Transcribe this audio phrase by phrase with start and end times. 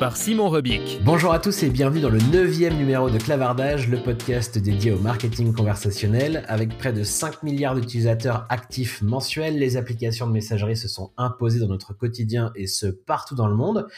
[0.00, 0.98] par Simon Rebic.
[1.04, 4.98] Bonjour à tous et bienvenue dans le neuvième numéro de Clavardage, le podcast dédié au
[4.98, 6.42] marketing conversationnel.
[6.48, 11.60] Avec près de 5 milliards d'utilisateurs actifs mensuels, les applications de messagerie se sont imposées
[11.60, 13.88] dans notre quotidien et ce partout dans le monde.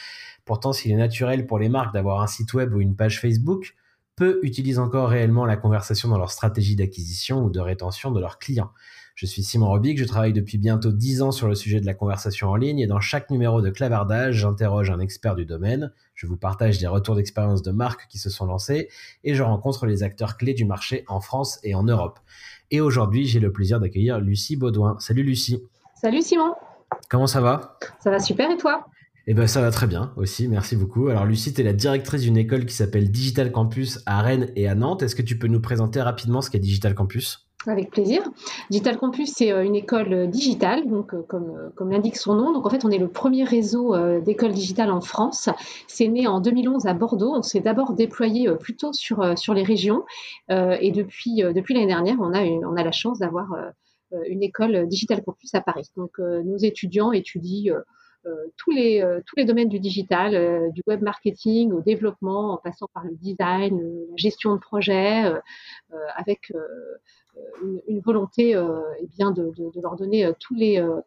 [0.43, 3.73] Pourtant, s'il est naturel pour les marques d'avoir un site web ou une page Facebook,
[4.17, 8.39] peu utilisent encore réellement la conversation dans leur stratégie d'acquisition ou de rétention de leurs
[8.39, 8.71] clients.
[9.15, 11.93] Je suis Simon Robic, je travaille depuis bientôt 10 ans sur le sujet de la
[11.93, 16.25] conversation en ligne et dans chaque numéro de Clavardage, j'interroge un expert du domaine, je
[16.25, 18.89] vous partage des retours d'expérience de marques qui se sont lancées
[19.23, 22.19] et je rencontre les acteurs clés du marché en France et en Europe.
[22.71, 24.97] Et aujourd'hui, j'ai le plaisir d'accueillir Lucie Baudouin.
[24.99, 25.61] Salut Lucie.
[25.93, 26.55] Salut Simon.
[27.07, 27.77] Comment ça va?
[27.99, 28.87] Ça va super et toi?
[29.27, 31.09] Eh ben ça va très bien aussi, merci beaucoup.
[31.09, 34.67] Alors Lucie, tu es la directrice d'une école qui s'appelle Digital Campus à Rennes et
[34.67, 35.03] à Nantes.
[35.03, 37.42] Est-ce que tu peux nous présenter rapidement ce qu'est Digital Campus?
[37.71, 38.23] Avec plaisir.
[38.69, 42.51] Digital Campus, c'est euh, une école euh, digitale, donc euh, comme, comme l'indique son nom.
[42.53, 45.49] Donc en fait, on est le premier réseau d'écoles digitales en France.
[45.87, 47.33] C'est né en 2011 à Bordeaux.
[47.35, 50.03] On s'est d'abord déployé plutôt sur, sur les régions.
[50.49, 53.47] Et depuis, depuis l'année dernière, on a, on a la chance d'avoir
[54.27, 55.89] une école Digital Campus à Paris.
[55.95, 57.75] Donc nos étudiants étudient
[58.57, 63.03] tous, les, tous les domaines du digital, du web marketing au développement, en passant par
[63.03, 65.31] le design, la gestion de projet,
[66.15, 66.51] avec
[67.61, 71.01] une, une, volonté euh, eh bien de, leur donner euh, tous les euh,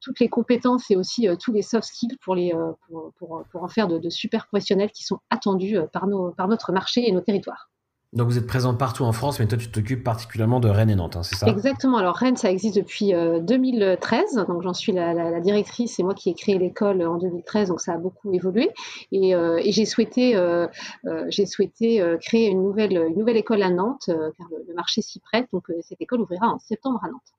[0.00, 2.52] toutes les compétences et aussi tous les soft skills pour, les,
[2.86, 6.46] pour, pour, pour en faire de, de, super professionnels qui sont attendus par, nos, par
[6.46, 7.71] notre marché et nos territoires.
[8.12, 10.94] Donc vous êtes présent partout en France, mais toi tu t'occupes particulièrement de Rennes et
[10.94, 11.46] Nantes, hein, c'est ça?
[11.46, 11.96] Exactement.
[11.96, 15.94] Alors Rennes, ça existe depuis 2013, donc j'en suis la, la, la, directrice.
[15.96, 18.68] C'est moi qui ai créé l'école en 2013, donc ça a beaucoup évolué.
[19.12, 20.66] Et, euh, et j'ai souhaité, euh,
[21.06, 25.00] euh, j'ai souhaité créer une nouvelle, une nouvelle école à Nantes, car le, le marché
[25.00, 25.46] s'y prête.
[25.50, 27.32] Donc cette école ouvrira en septembre à Nantes.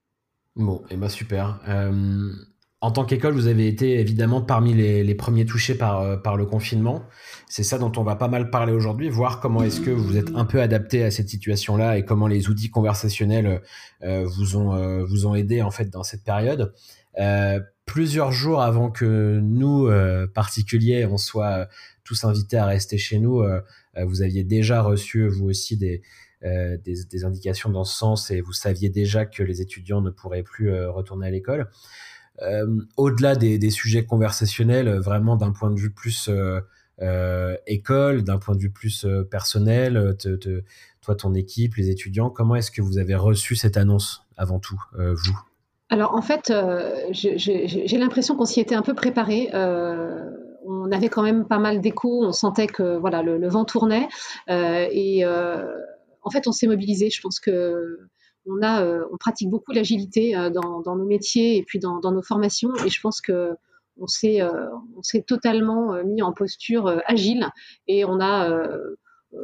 [0.56, 1.60] Bon, et eh ben super
[2.84, 6.46] en tant qu'école, vous avez été évidemment parmi les, premiers touchés par, euh, par le
[6.46, 7.06] confinement.
[7.48, 10.36] C'est ça dont on va pas mal parler aujourd'hui, voir comment est-ce que vous êtes
[10.36, 13.62] un peu adapté à cette situation-là et comment les outils conversationnels
[14.04, 16.74] euh, vous, ont, euh, vous ont aidé en fait dans cette période.
[17.86, 19.90] Plusieurs jours avant que nous,
[20.34, 21.70] particuliers, on soit
[22.04, 23.44] tous invités à rester chez nous,
[24.02, 26.02] vous aviez déjà reçu vous aussi des,
[27.24, 31.28] indications dans ce sens et vous saviez déjà que les étudiants ne pourraient plus retourner
[31.28, 31.70] à l'école.
[32.42, 32.66] Euh,
[32.98, 38.56] au-delà des, sujets conversationnels, euh, vraiment d'un point de vue plus euh, école, d'un point
[38.56, 40.16] de vue plus personnel,
[41.02, 44.82] toi, ton équipe, les étudiants, comment est-ce que vous avez reçu cette annonce avant tout,
[44.98, 45.38] vous?
[45.90, 46.54] Alors en fait,
[47.12, 49.50] j'ai l'impression qu'on s'y était un peu préparé.
[49.54, 54.08] On avait quand même pas mal d'échos, on sentait que voilà le, vent tournait
[54.48, 57.10] et en fait on s'est mobilisé.
[57.10, 58.00] Je pense que
[58.46, 62.22] on a, euh, on pratique beaucoup l'agilité euh, dans, nos métiers et puis dans, nos
[62.22, 62.74] formations.
[62.86, 63.56] Et je pense que
[64.00, 64.70] on s'est, euh,
[65.28, 67.48] totalement mis en posture agile
[67.88, 68.50] et on a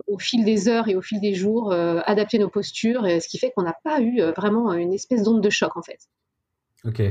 [0.07, 3.51] au fil des heures et au fil des jours adapté nos postures, ce qui fait
[3.51, 5.99] qu'on n'a pas eu vraiment une espèce d'onde de choc en fait.
[6.85, 7.01] Ok.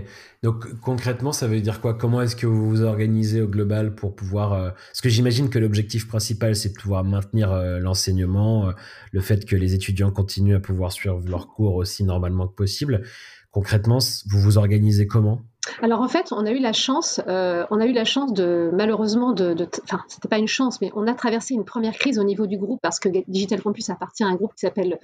[0.42, 1.92] Donc concrètement, ça veut dire quoi?
[1.92, 4.70] Comment est-ce que vous vous organisez au global pour pouvoir euh...
[4.70, 8.72] Parce que j'imagine que l'objectif principal, c'est de pouvoir maintenir euh, l'enseignement, euh,
[9.12, 13.02] le fait que les étudiants continuent à pouvoir suivre leurs cours aussi normalement que possible.
[13.50, 13.98] Concrètement,
[14.30, 15.42] vous vous organisez comment?
[15.82, 19.32] Alors en fait, on a eu la chance, on a eu la chance de malheureusement
[19.32, 19.54] de
[19.84, 22.56] enfin c'était pas une chance, mais on a traversé une première crise au niveau du
[22.56, 24.98] groupe parce que Digital Campus appartient à un groupe qui s'appelle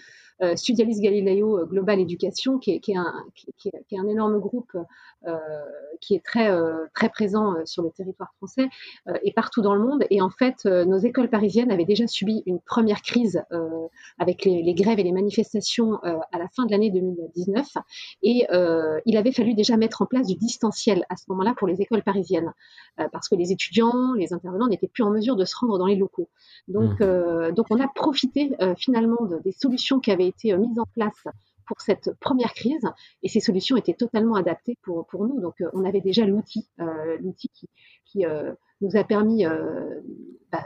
[0.57, 3.25] Studialis Galileo Global Education, qui est, qui est, un,
[3.57, 4.77] qui est, un, énorme groupe
[6.01, 6.51] qui est très,
[6.95, 8.69] très présent sur le territoire français
[9.23, 10.05] et partout dans le monde.
[10.11, 13.43] Et en fait, nos écoles parisiennes avaient déjà subi une première crise
[14.19, 17.67] avec les, les, grèves et les manifestations à la fin de l'année 2019.
[18.23, 18.47] Et
[19.07, 22.03] il avait fallu déjà mettre en place du distanciel à ce moment-là pour les écoles
[22.03, 22.53] parisiennes,
[23.13, 25.97] parce que les étudiants, les intervenants n'étaient plus en mesure de se rendre dans les
[25.97, 26.29] locaux.
[26.69, 27.03] Donc, mmh.
[27.03, 30.87] euh, donc on a profité euh, finalement des solutions qui avaient été euh, mises en
[30.93, 31.25] place
[31.67, 32.87] pour cette première crise
[33.23, 35.41] et ces solutions étaient totalement adaptées pour, pour nous.
[35.41, 36.69] Donc on avait déjà l'outil,
[37.21, 37.71] l'outil qui,
[38.05, 38.27] qui
[38.83, 39.47] nous a permis,
[40.53, 40.63] bah,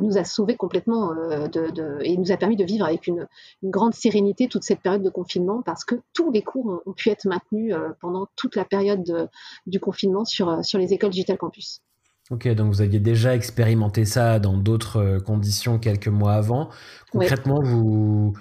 [0.00, 3.28] nous a sauvé complètement de, de, et nous a permis de vivre avec une,
[3.62, 6.94] une, grande sérénité toute cette période de confinement parce que tous les cours ont, ont
[6.94, 9.28] pu être maintenus pendant toute la période de,
[9.66, 11.82] du confinement sur, sur les écoles Digital Campus.
[12.30, 16.70] Ok, donc vous aviez déjà expérimenté ça dans d'autres euh, conditions quelques mois avant.
[17.10, 18.32] Concrètement, vous,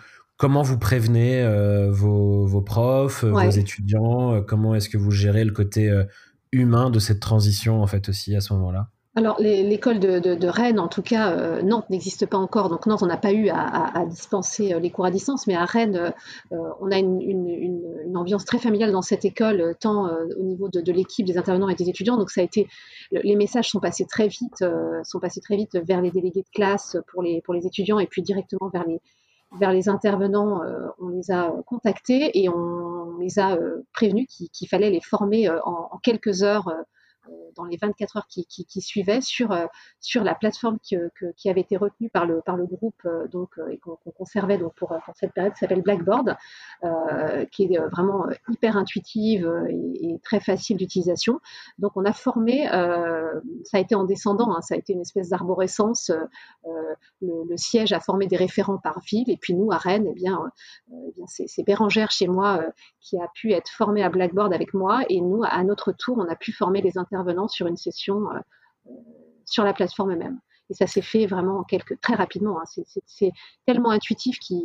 [0.42, 5.46] comment vous prévenez euh, vos, vos, profs, vos étudiants euh, Comment est-ce que vous gérez
[5.46, 5.90] le côté
[6.52, 8.90] humain de cette transition en fait aussi à ce moment-là?
[9.14, 12.70] Alors, l'école de, Rennes, en tout cas, euh, Nantes n'existe pas encore.
[12.70, 15.48] Donc, Nantes, on n'a pas eu à, dispenser euh, les cours à distance.
[15.48, 16.14] Mais à Rennes,
[16.54, 20.08] euh, on a une, ambiance très familiale dans cette école, tant
[20.38, 22.16] au niveau de, l'équipe, des intervenants et des étudiants.
[22.16, 22.68] Donc, ça a été,
[23.12, 24.64] les messages sont passés très vite,
[25.04, 28.08] sont passés très vite vers les délégués de classe pour les, pour les étudiants et
[28.08, 29.02] puis directement vers les,
[29.59, 30.62] vers les intervenants.
[31.00, 33.57] on les a contactés et on les a
[33.94, 36.81] prévenus qu'il fallait les former en, quelques heures euh,
[37.56, 38.45] dans les 24 heures qui,
[38.81, 39.65] suivaient sur, euh,
[40.00, 43.50] sur la plateforme qui, euh, qui, avait été retenue par le, par le groupe donc,
[43.69, 46.35] et qu'on conservait donc pour, cette période qui s'appelle Blackboard,
[47.51, 51.39] qui est vraiment hyper intuitive et, très facile d'utilisation.
[51.79, 55.29] Donc on a formé, ça a été en descendant, hein, ça a été une espèce
[55.29, 56.12] d'arborescence.
[57.21, 60.39] Le, siège a formé des référents par ville et puis nous à Rennes, eh bien,
[60.91, 62.63] eh c'est Bérangère chez moi
[63.00, 66.29] qui a pu être formée à Blackboard avec moi et nous à notre tour on
[66.29, 68.40] a pu former les intervenants sur une session euh,
[68.88, 68.92] euh,
[69.46, 70.40] sur la plateforme même.
[70.69, 72.60] Et ça s'est fait vraiment quelques, très rapidement.
[72.60, 72.84] Hein.
[73.06, 73.31] C'est
[73.66, 74.56] tellement intuitif que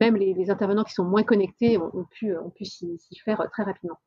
[0.00, 3.98] même les, intervenants qui sont moins connectés ont, pu, ont pu s'y faire très rapidement.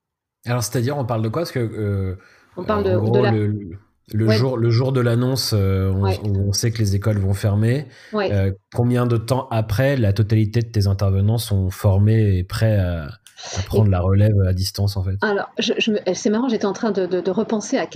[0.45, 1.43] Alors, c'est-à-dire, on parle de quoi?
[1.43, 2.17] Parce que euh,
[2.57, 3.31] on parle de, la...
[3.31, 7.87] le, jour, le jour de l'annonce, on, sait que les écoles vont fermer.
[8.75, 13.07] combien de temps après la totalité de tes intervenants sont formés et prêts à,
[13.57, 15.73] à prendre la relève à distance en fait Alors, je,
[16.13, 17.87] c'est marrant, j'étais en train de, repenser à.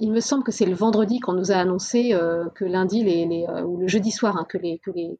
[0.00, 3.46] il me semble que c'est le vendredi qu'on nous a annoncé euh, que lundi, les,
[3.48, 5.18] euh, ou le jeudi soir, hein, que, les, que, les,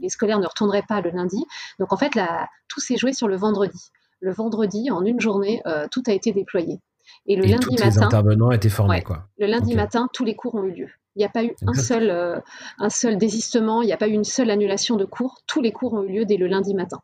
[0.00, 1.44] les, scolaires ne retourneraient pas le lundi.
[1.78, 3.90] Donc en fait, là, tout s'est joué sur le vendredi.
[4.20, 6.80] Le vendredi, en une journée, euh, tout a été déployé.
[7.26, 7.86] Et le lundi tous matin.
[7.86, 9.28] Les intervenants étaient formés, quoi.
[9.38, 10.88] Le lundi matin, tous les cours ont eu lieu.
[11.16, 12.42] Il n'y a pas eu un seul,
[12.78, 15.42] un seul désistement, il n'y a pas eu une seule annulation de cours.
[15.46, 17.00] Tous les cours ont eu lieu dès le lundi matin.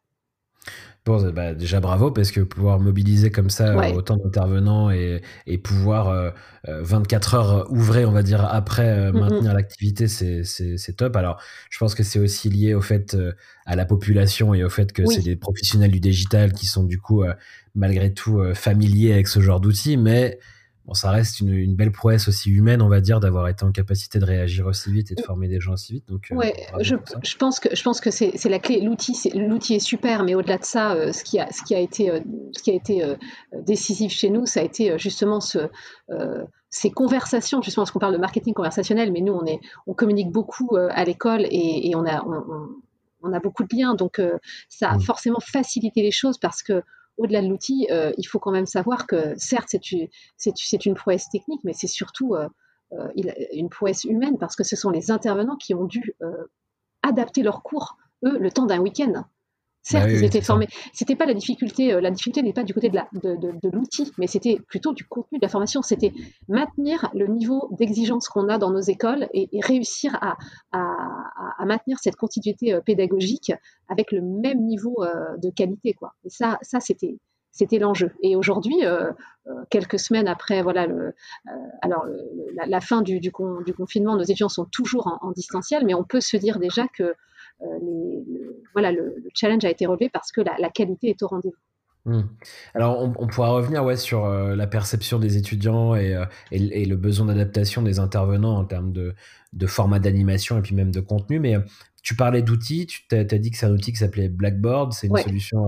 [1.06, 5.56] Bon, bah, déjà bravo parce que pouvoir mobiliser comme ça euh, autant d'intervenants et, et,
[5.56, 6.34] pouvoir
[6.68, 11.16] 24 euh, euh, heures ouvrer, on va dire, après maintenir l'activité, c'est top.
[11.16, 13.16] Alors, je pense que c'est aussi lié au fait
[13.64, 16.98] à la population et au fait que c'est des professionnels du digital qui sont du
[16.98, 17.24] coup
[17.74, 20.38] malgré tout familiers avec ce genre d'outils, mais
[20.92, 24.24] ça reste une, belle prouesse aussi humaine, on va dire, d'avoir été en capacité de
[24.24, 26.08] réagir aussi vite et de former des gens aussi vite.
[26.08, 28.80] Donc, euh, ouais, je, je, pense que je pense que c'est la clé.
[28.80, 31.78] L'outil, l'outil est super, mais au-delà de ça, euh, ce qui a ce qui a
[31.78, 32.20] été euh,
[32.56, 33.16] ce qui a été
[33.66, 35.58] décisif chez nous, ça a été justement ce
[36.72, 40.30] ces conversations, justement, parce qu'on parle de marketing conversationnel, mais nous, on, est, on communique
[40.30, 42.24] beaucoup à l'école et, on, a,
[43.22, 43.96] on, a beaucoup de liens.
[43.96, 44.22] Donc,
[44.68, 45.00] ça a mmh.
[45.00, 46.84] forcément facilité les choses parce que
[47.20, 49.68] au-delà de l'outil, euh, il faut quand même savoir que certes,
[50.36, 52.48] c'est une, prouesse technique, mais c'est surtout euh,
[52.92, 53.08] euh,
[53.52, 56.14] une prouesse humaine parce que ce sont les intervenants qui ont dû
[57.02, 59.24] adapter leur cours, eux, le temps d'un week-end.
[59.82, 60.68] Certes, bah ils étaient formés.
[60.92, 61.98] C'était pas la difficulté.
[62.00, 65.48] la difficulté n'est pas du côté de, l'outil, mais c'était plutôt du contenu de la
[65.48, 65.80] formation.
[65.80, 66.12] C'était
[66.48, 70.36] maintenir le niveau d'exigence qu'on a dans nos écoles et, réussir à,
[71.64, 73.52] maintenir cette continuité pédagogique
[73.88, 75.04] avec le même niveau
[75.38, 76.14] de qualité, quoi.
[76.24, 77.18] Et ça, ça c'était
[77.52, 78.12] c'était l'enjeu.
[78.22, 78.82] Et aujourd'hui,
[79.70, 81.14] quelques semaines après, voilà, le,
[81.82, 82.04] alors
[82.66, 86.20] la, fin du, du, confinement, nos étudiants sont toujours en, en, distanciel, mais on peut
[86.20, 87.14] se dire déjà que
[87.62, 91.54] euh, le, voilà, le, challenge a été relevé parce que la, qualité est au rendez-vous.
[92.06, 92.22] Hmm.
[92.74, 96.96] Alors, on, pourra revenir ouais, sur euh, la perception des étudiants et, euh, et, le
[96.96, 99.14] besoin d'adaptation des intervenants en termes de,
[99.52, 101.40] de format d'animation et puis même de contenu.
[101.40, 101.56] Mais
[102.02, 105.16] tu parlais d'outils, tu as, dit que c'est un outil qui s'appelait Blackboard, c'est une
[105.16, 105.66] solution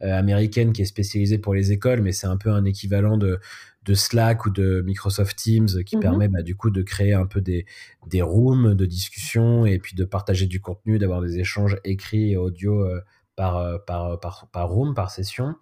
[0.00, 3.40] américaine qui est spécialisée pour les écoles, mais c'est un peu un équivalent de,
[3.84, 6.02] de Slack ou de Microsoft Teams qui mhm.
[6.02, 7.66] permet bah, du coup de créer un peu des,
[8.06, 12.36] des rooms de discussion et puis de partager du contenu, d'avoir des échanges écrits et
[12.36, 13.00] audio euh,
[13.34, 15.54] par, par, par, par room, par session.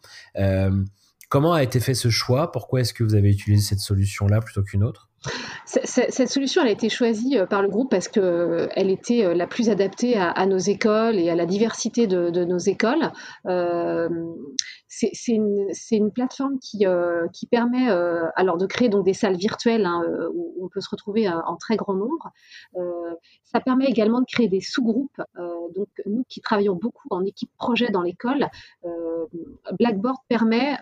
[1.28, 2.50] comment a été fait ce choix?
[2.52, 5.09] Pourquoi est-ce que vous avez utilisé cette solution-là plutôt qu'une autre?
[5.66, 9.46] Cette solution, a été choisie euh, par le groupe parce qu'elle euh, était euh, la
[9.46, 13.12] plus adaptée à, nos écoles et à la diversité de, nos écoles.
[14.88, 16.84] c'est une, plateforme qui,
[17.32, 17.88] qui permet
[18.36, 20.02] alors de créer donc des salles virtuelles hein,
[20.34, 22.30] où on peut se retrouver en très grand nombre.
[23.44, 25.22] ça permet également de créer des sous-groupes.
[25.74, 28.48] Donc nous qui travaillons beaucoup en équipe projet dans l'école,
[29.78, 30.78] Blackboard permet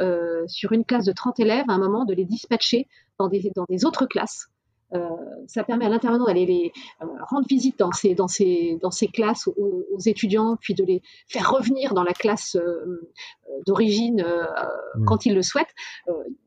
[0.47, 3.67] sur une classe de 30 élèves à un moment de les dispatcher dans des, dans
[3.69, 4.49] des autres classes.
[4.95, 5.01] Euh,
[5.47, 9.09] ça permet à l'intervenant d'aller les euh, rendre visite dans ces, dans ces, dans ces
[9.09, 13.11] classes aux, étudiants, puis de les faire revenir dans la classe euh,
[13.67, 15.05] d'origine mmh.
[15.05, 15.75] quand ils le souhaitent.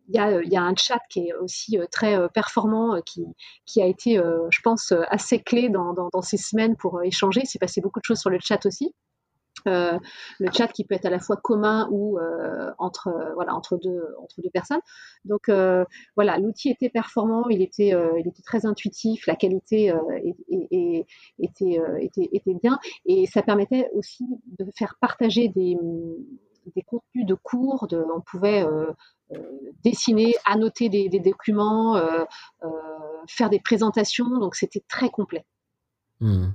[0.07, 3.25] Il y, a, y, a, un chat qui est aussi très performant, qui,
[3.65, 7.41] qui, a été, je pense, assez clé dans, dans, dans ces semaines pour échanger.
[7.43, 8.93] Il s'est passé beaucoup de choses sur le chat aussi.
[9.67, 9.97] Euh,
[10.39, 13.77] le chat qui peut être à la fois commun ou euh, entre euh, voilà entre
[13.77, 14.81] deux entre deux personnes.
[15.25, 15.51] Donc
[16.15, 19.93] voilà, l'outil était performant, il était il était très intuitif, la qualité
[21.39, 24.25] était, était était bien et ça permettait aussi
[24.57, 25.77] de faire partager des
[26.75, 28.65] des contenus de cours, on pouvait
[29.83, 32.01] dessiner, annoter des documents,
[33.27, 35.45] faire des présentations, donc c'était très complet.
[36.21, 36.51] Hmm.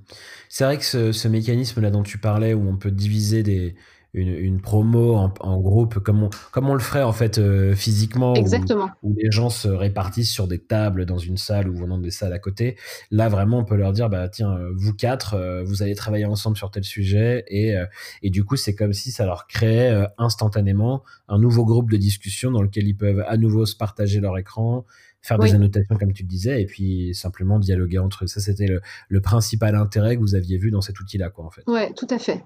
[0.49, 3.75] C'est vrai que ce, mécanisme-là dont tu parlais, où on peut diviser des,
[4.15, 8.89] une, promo en, groupe, comme on, comme on le ferait en fait euh, physiquement, Exactement.
[9.03, 12.33] Où, les gens se répartissent sur des tables dans une salle ou venant des salles
[12.33, 12.77] à côté.
[13.11, 16.25] Là, vraiment, on peut leur dire, bah tiens, euh, vous quatre, euh, vous allez travailler
[16.25, 17.75] ensemble sur tel sujet, et,
[18.23, 22.51] et du coup, c'est comme si ça leur créait instantanément un nouveau groupe de discussion
[22.51, 24.87] dans lequel ils peuvent à nouveau se partager leur écran,
[25.27, 28.27] faire des annotations comme tu le disais, et puis simplement dialoguer entre eux.
[28.27, 28.67] Ça, c'était
[29.09, 31.63] le, principal intérêt que vous aviez vu dans cet outil-là, quoi, en fait.
[31.67, 32.45] Ouais, tout à fait.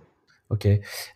[0.49, 0.67] Ok.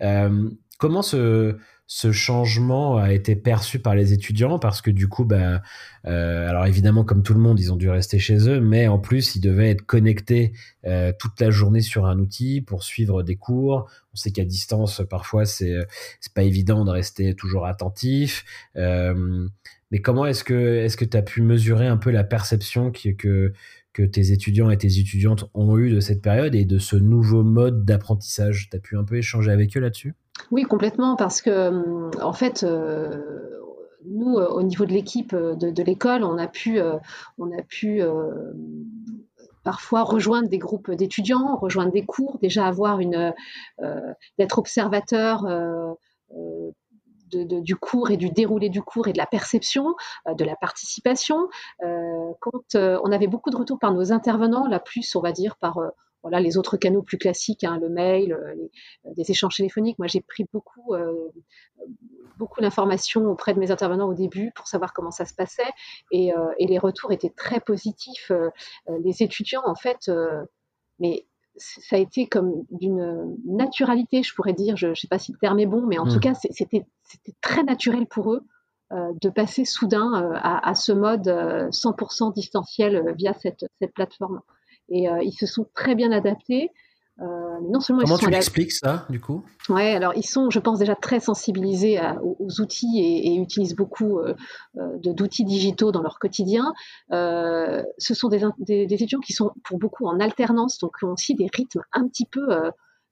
[0.02, 5.24] Euh, comment ce, ce changement a été perçu par les étudiants parce que du coup,
[5.24, 5.60] bah,
[6.06, 8.98] euh, alors évidemment, comme tout le monde, ils ont dû rester chez eux, mais en
[8.98, 10.52] plus, ils devaient être connectés
[10.86, 13.90] euh, toute la journée sur un outil pour suivre des cours.
[14.14, 15.76] On sait qu'à distance, parfois, c'est
[16.20, 18.44] c'est pas évident de rester toujours attentif.
[18.76, 19.46] Euh,
[19.90, 23.52] mais comment est-ce que est-ce que tu as pu mesurer un peu la perception que
[23.92, 27.42] que tes étudiants et tes étudiantes ont eu de cette période et de ce nouveau
[27.44, 28.68] mode d'apprentissage?
[28.70, 30.14] Tu as pu un peu échanger avec eux là-dessus?
[30.50, 33.20] Oui, complètement, parce que euh, en fait, euh,
[34.04, 36.80] nous, euh, au niveau de l'équipe de, l'école, on a pu,
[37.38, 38.02] on a pu
[39.62, 43.32] parfois rejoindre des groupes d'étudiants, rejoindre des cours, déjà avoir une,
[44.38, 45.46] d'être observateur
[47.30, 49.94] du cours et du déroulé du cours et de la perception,
[50.28, 51.48] de la participation.
[51.80, 55.78] Quand on avait beaucoup de retours par nos intervenants, la plus, on va dire, par
[56.24, 58.36] voilà, les autres canaux plus classiques, hein, le mail,
[59.04, 59.98] des échanges téléphoniques.
[59.98, 60.94] Moi, j'ai pris beaucoup,
[62.38, 65.62] beaucoup d'informations auprès de mes intervenants au début pour savoir comment ça se passait,
[66.10, 68.32] et, et les retours étaient très positifs.
[68.88, 70.10] les étudiants, en fait,
[70.98, 71.26] mais
[71.56, 74.76] ça a été comme d'une naturalité, je pourrais dire.
[74.76, 76.20] Je ne sais pas si le terme est bon, mais en tout hmm.
[76.20, 76.86] cas, c'était
[77.40, 78.44] très naturel pour eux
[78.92, 84.40] euh, de passer soudain euh, à, ce mode 100% euh, distanciel via cette, cette plateforme.
[84.90, 86.70] Et ils se sont très bien adaptés.
[87.20, 89.44] Euh, non seulement Comment tu expliques ça, du coup?
[89.68, 94.34] Ouais, alors ils sont, je pense, déjà très sensibilisés aux, outils et, utilisent beaucoup euh,
[94.78, 96.72] euh, d'outils digitaux dans leur quotidien.
[97.10, 101.82] ce sont des, étudiants qui sont pour beaucoup en alternance, donc ont aussi des rythmes
[101.92, 102.48] un petit peu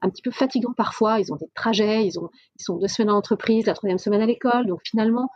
[0.04, 1.20] un petit peu fatigants parfois.
[1.20, 4.20] Ils ont des trajets, ils, ont, ils sont deux semaines en entreprise, la troisième semaine
[4.20, 4.66] à l'école.
[4.66, 5.30] Donc finalement,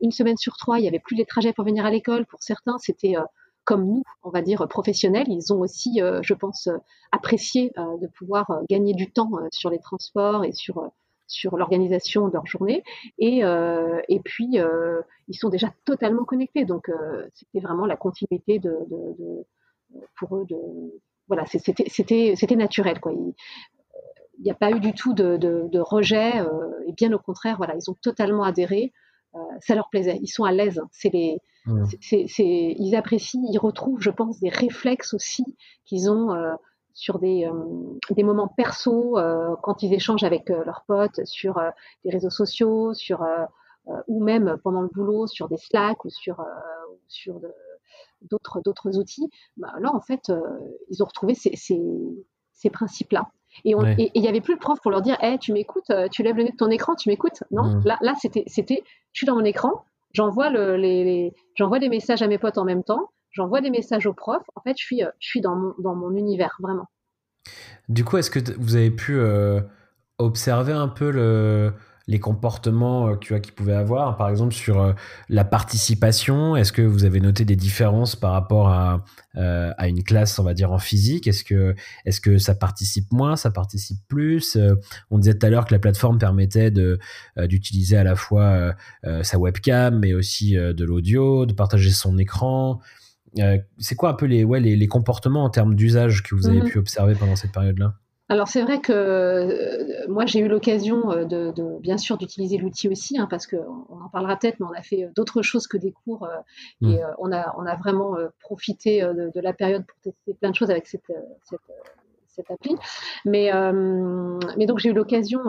[0.00, 2.26] une semaine sur trois, il n'y avait plus les trajets pour venir à l'école.
[2.26, 3.14] Pour certains, c'était
[3.66, 6.78] comme nous, on va dire, professionnels, ils ont aussi, euh, je pense, euh,
[7.12, 10.90] apprécié euh, de pouvoir gagner du temps sur les transports et sur,
[11.26, 12.84] sur l'organisation de leur journée.
[13.18, 14.58] Et, et puis,
[15.28, 16.64] ils sont déjà totalement connectés.
[16.64, 16.90] Donc,
[17.34, 18.76] c'était vraiment la continuité de,
[20.18, 20.56] pour eux de.
[21.28, 23.00] Voilà, c'était naturel.
[23.00, 23.12] Quoi.
[24.38, 26.34] Il n'y a pas eu du tout de, de rejet.
[26.86, 28.92] et bien au contraire, voilà, ils ont totalement adhéré.
[29.60, 30.18] ça leur plaisait.
[30.22, 30.80] Ils sont à l'aise.
[30.92, 35.44] C'est les ils apprécient, ils retrouvent, je pense, des réflexes aussi
[35.84, 36.54] qu'ils ont euh,
[36.94, 41.60] sur des, euh, des, moments perso euh, quand ils échangent avec leurs potes sur
[42.04, 43.24] des réseaux sociaux, sur
[44.08, 46.44] ou même pendant le boulot sur des Slack ou sur
[47.08, 47.40] sur
[48.22, 49.28] d'autres d'autres outils.
[49.56, 50.32] Bah, là, en fait,
[50.90, 51.80] ils ont retrouvé ces, ces,
[52.52, 53.30] ces principes-là.
[53.64, 53.74] Et
[54.14, 56.44] il n'y avait plus le prof pour leur dire hey, tu m'écoutes, tu lèves le
[56.44, 57.44] nez de ton écran, tu m'écoutes?
[57.50, 57.82] Non, mmh.
[57.84, 58.82] là, là c'était, c'était,
[59.12, 59.84] je suis dans mon écran,
[60.16, 64.14] j'envoie les, j'envoie des messages à mes potes en même temps, j'envoie des messages aux
[64.14, 64.46] profs.
[64.54, 66.88] En fait, je suis, euh, je suis dans, mon, dans mon univers, vraiment.
[67.88, 69.60] Du coup, est-ce que vous avez pu euh,
[70.18, 71.72] observé un peu le,
[72.08, 74.92] les comportements euh, tu vois, qu'ils pouvaient avoir, par exemple sur euh,
[75.28, 79.04] la participation Est-ce que vous avez noté des différences par rapport à,
[79.36, 81.26] euh, à une classe, on va dire, en physique?
[81.26, 84.56] Est-ce que, est que ça participe moins, ça participe plus?
[85.10, 86.98] On disait tout à l'heure que la plateforme permettait de,
[87.36, 88.74] d'utiliser à la fois
[89.22, 92.80] sa webcam, mais aussi de l'audio, de partager son écran.
[93.78, 96.62] c'est quoi un peu les, ouais, les, les comportements en termes d'usage que vous avez
[96.62, 97.94] mmh pu observer pendant cette période-là?
[98.28, 102.88] Alors c'est vrai que euh, moi j'ai eu l'occasion euh, de, bien sûr d'utiliser l'outil
[102.88, 105.76] aussi hein, parce qu'on en parlera peut-être mais on a fait euh, d'autres choses que
[105.76, 106.28] des cours
[106.82, 106.98] et mmh.
[107.18, 110.86] on, a, on a vraiment profité de, la période pour tester plein de choses avec
[110.86, 111.12] cette,
[112.26, 112.74] cette, appli.
[113.24, 113.50] Mais,
[114.56, 115.40] mais donc j'ai eu l'occasion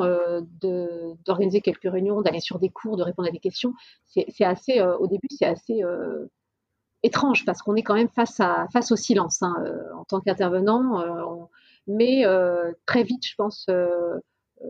[0.62, 3.74] d'organiser quelques réunions, d'aller sur des cours, de répondre à des questions.
[4.06, 5.82] C'est assez au début c'est assez
[7.04, 9.56] étrange parce qu'on est quand même face, à, face au silence hein,
[9.96, 11.50] en tant qu'intervenant
[11.88, 14.20] mais euh, très vite, je pense, euh,
[14.62, 14.68] euh,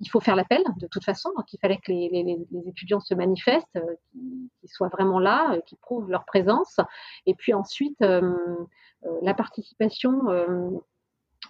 [0.00, 1.30] il faut faire l'appel de toute façon.
[1.36, 3.78] Donc, il fallait que les, étudiants se manifestent,
[4.12, 6.80] qu'ils soient vraiment là, qu'ils prouvent leur présence.
[7.26, 10.22] Et puis ensuite, la participation.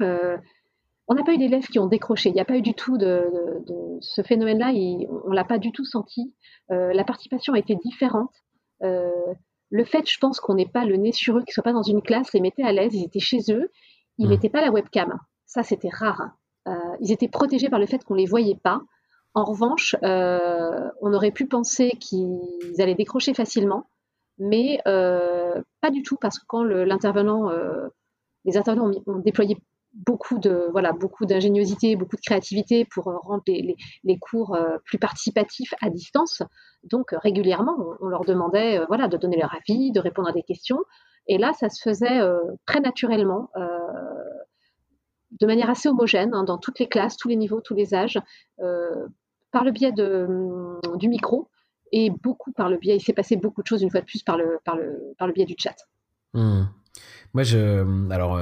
[0.01, 2.31] on n'a pas eu d'élèves qui ont décroché.
[2.31, 3.25] Il n'y a pas eu du tout de,
[4.01, 4.73] ce phénomène-là.
[5.25, 6.35] On ne l'a pas du tout senti.
[6.71, 8.35] la participation a été différente.
[8.81, 11.73] le fait, je pense, qu'on n'ait pas le nez sur eux, qu'ils ne soient pas
[11.73, 12.97] dans une classe, les mettait à l'aise.
[12.97, 13.71] Ils étaient chez eux.
[14.21, 14.53] Ils n'étaient hmm.
[14.53, 15.19] pas la webcam.
[15.47, 16.31] Ça, c'était rare.
[16.69, 18.83] Euh, ils étaient protégés par le fait qu'on ne les voyait pas.
[19.35, 23.89] En revanche, euh, on aurait pu penser qu'ils allaient décrocher facilement,
[24.39, 27.51] mais euh, pas du tout, parce que quand l'intervenant,
[28.45, 29.57] les intervenants ont, déployé
[29.95, 35.91] beaucoup de voilà beaucoup d'ingéniosité, beaucoup de créativité pour rendre les, cours plus participatifs à
[35.91, 36.43] distance.
[36.83, 40.81] Donc régulièrement, on, leur demandait voilà de donner leur avis, de répondre à des questions.
[41.29, 42.21] Et là, ça se faisait
[42.67, 43.80] très naturellement, euh,
[45.33, 48.19] de manière assez homogène, hein, dans toutes les classes, tous les niveaux, tous les âges,
[48.61, 49.07] euh,
[49.53, 51.49] par le biais de, mm, du micro
[51.93, 54.23] et beaucoup par le biais, il s'est passé beaucoup de choses une fois de plus
[54.23, 55.77] par le, par le, par le biais du chat.
[56.35, 56.65] Hmm.
[57.35, 58.41] Moi, je, alors,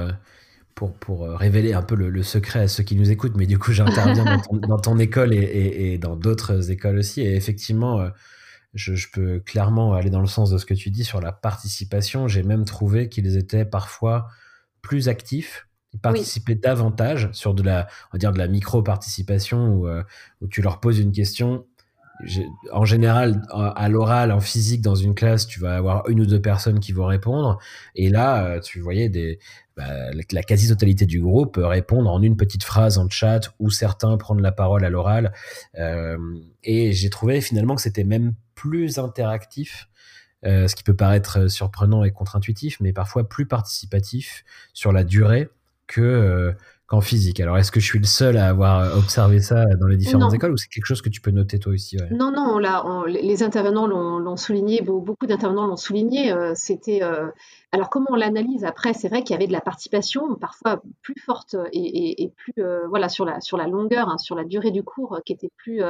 [0.75, 3.71] pour, pour révéler un peu le, secret à ceux qui nous écoutent, mais du coup,
[3.71, 7.21] j'interviens dans, ton, école et, et, dans d'autres écoles aussi.
[7.21, 8.07] Et effectivement,
[8.73, 12.27] je, peux clairement aller dans le sens de ce que tu dis sur la participation.
[12.27, 14.27] J'ai même trouvé qu'ils étaient parfois
[14.81, 15.67] plus actifs.
[15.93, 20.03] Ils participaient davantage sur de la, on va dire de la micro-participation où, euh,
[20.41, 21.65] où tu leur poses une question.
[22.73, 26.41] En général, à l'oral, en physique, dans une classe, tu vas avoir une ou deux
[26.41, 27.59] personnes qui vont répondre.
[27.95, 29.39] Et là, euh, tu voyais des,
[29.77, 34.41] bah, la quasi-totalité du groupe répondre en une petite phrase en chat ou certains prendre
[34.41, 35.31] la parole à l'oral.
[35.77, 36.17] Euh,
[36.63, 39.87] et j'ai trouvé finalement que c'était même plus interactif,
[40.45, 45.47] euh, ce qui peut paraître surprenant et contre-intuitif, mais parfois plus participatif sur la durée
[45.89, 46.53] que euh,
[46.87, 47.39] qu'en physique.
[47.39, 50.53] Alors, est-ce que je suis le seul à avoir observé ça dans les différentes écoles
[50.53, 53.85] ou c'est quelque chose que tu peux noter toi aussi Non, non, on les intervenants
[53.85, 56.31] l'ont souligné, beaucoup d'intervenants l'ont souligné.
[56.31, 57.01] Euh, c'était
[57.71, 61.19] alors comment on l'analyse après C'est vrai qu'il y avait de la participation, parfois plus
[61.23, 65.19] forte et, plus voilà sur la sur la longueur, hein, sur la durée du cours,
[65.25, 65.83] qui était plus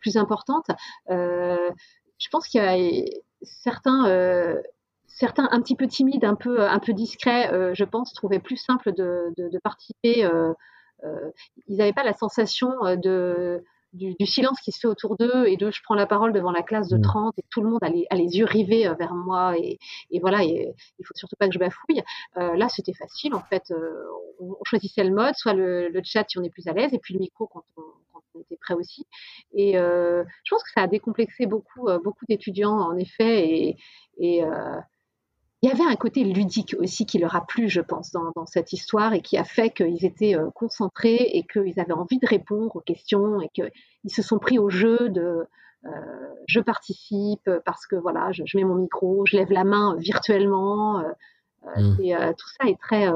[0.00, 0.66] plus importante.
[1.10, 1.70] Euh,
[2.18, 3.04] je pense qu'il y a
[3.42, 4.60] certains, euh,
[5.08, 8.56] certains un petit peu timides, un peu, un peu discrets, euh, je pense, trouvaient plus
[8.56, 10.28] simple de, de participer.
[11.66, 15.70] ils n'avaient pas la sensation de du, silence qui se fait autour d'eux et de
[15.70, 17.40] je prends la parole devant la classe de 30 mmh.
[17.40, 19.78] et tout le monde a les, les yeux rivés euh, vers moi et,
[20.10, 22.02] et voilà, et, il faut surtout pas que je bafouille.
[22.36, 23.70] Euh, là, c'était facile en fait.
[23.70, 24.04] Euh,
[24.40, 26.98] on, choisissait le mode, soit le, le, chat si on est plus à l'aise et
[26.98, 29.06] puis le micro quand on, quand on était prêt aussi.
[29.54, 33.76] Et je pense que ça a décomplexé beaucoup, beaucoup d'étudiants en effet et,
[34.18, 34.44] et
[35.62, 38.72] il y avait un côté ludique aussi qui leur a plu, je pense, dans, cette
[38.72, 42.76] histoire et qui a fait qu'ils étaient euh, concentrés et qu'ils avaient envie de répondre
[42.76, 43.70] aux questions et qu'ils
[44.10, 45.46] se sont pris au jeu de
[45.84, 45.90] euh,
[46.46, 51.00] je participe parce que voilà, je, mets mon micro, je lève la main virtuellement.
[51.00, 52.02] Euh, mmh.
[52.02, 53.08] Et tout ça est très.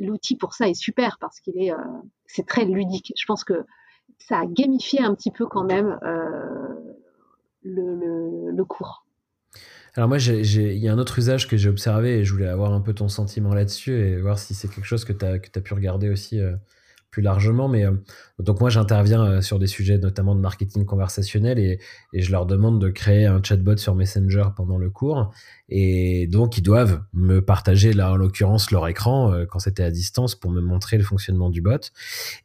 [0.00, 1.72] L'outil pour ça est super parce qu'il est,
[2.26, 3.12] c'est très ludique.
[3.16, 3.64] Je pense que
[4.18, 5.98] ça a gamifié un petit peu quand même
[7.62, 9.07] le cours.
[9.94, 12.72] Alors moi, il y a un autre usage que j'ai observé et je voulais avoir
[12.72, 15.74] un peu ton sentiment là-dessus et voir si c'est quelque chose que tu as, pu
[15.74, 16.54] regarder aussi euh,
[17.10, 17.68] plus largement.
[17.68, 17.92] Mais euh,
[18.38, 21.80] donc moi, j'interviens euh, sur des sujets notamment de marketing conversationnel et,
[22.12, 25.32] et, je leur demande de créer un chatbot sur Messenger pendant le cours.
[25.68, 30.34] Et donc, ils doivent me partager, là, en l'occurrence, leur écran quand c'était à distance
[30.34, 31.90] pour me montrer le fonctionnement du bot.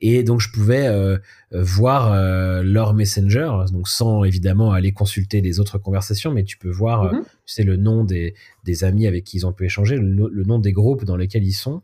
[0.02, 1.20] Et donc, je pouvais
[1.54, 7.12] voir leur messenger, donc sans évidemment aller consulter les autres conversations, mais tu peux voir,
[7.12, 10.60] tu sais, le nom des, des amis avec qui ils ont pu échanger, le, nom
[10.60, 11.82] des groupes dans lesquels ils sont.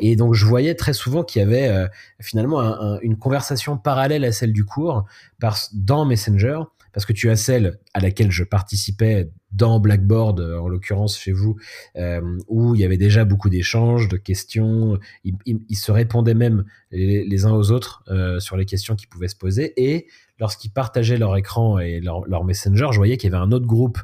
[0.00, 1.88] Et donc je voyais très souvent qu'il y avait
[2.20, 5.04] finalement une conversation parallèle à celle du cours
[5.40, 6.60] par, dans Messenger
[6.96, 11.30] parce que tu as celle à laquelle je participais dans Blackboard, euh, en l'occurrence chez
[11.30, 11.56] vous,
[11.96, 17.44] euh, où il y avait déjà beaucoup d'échanges, de questions, ils, se répondaient même les,
[17.44, 20.06] uns aux autres euh, sur les questions qui pouvaient se poser, et
[20.38, 23.98] lorsqu'ils partageaient leur écran et leur, Messenger, je voyais qu'il y avait un autre groupe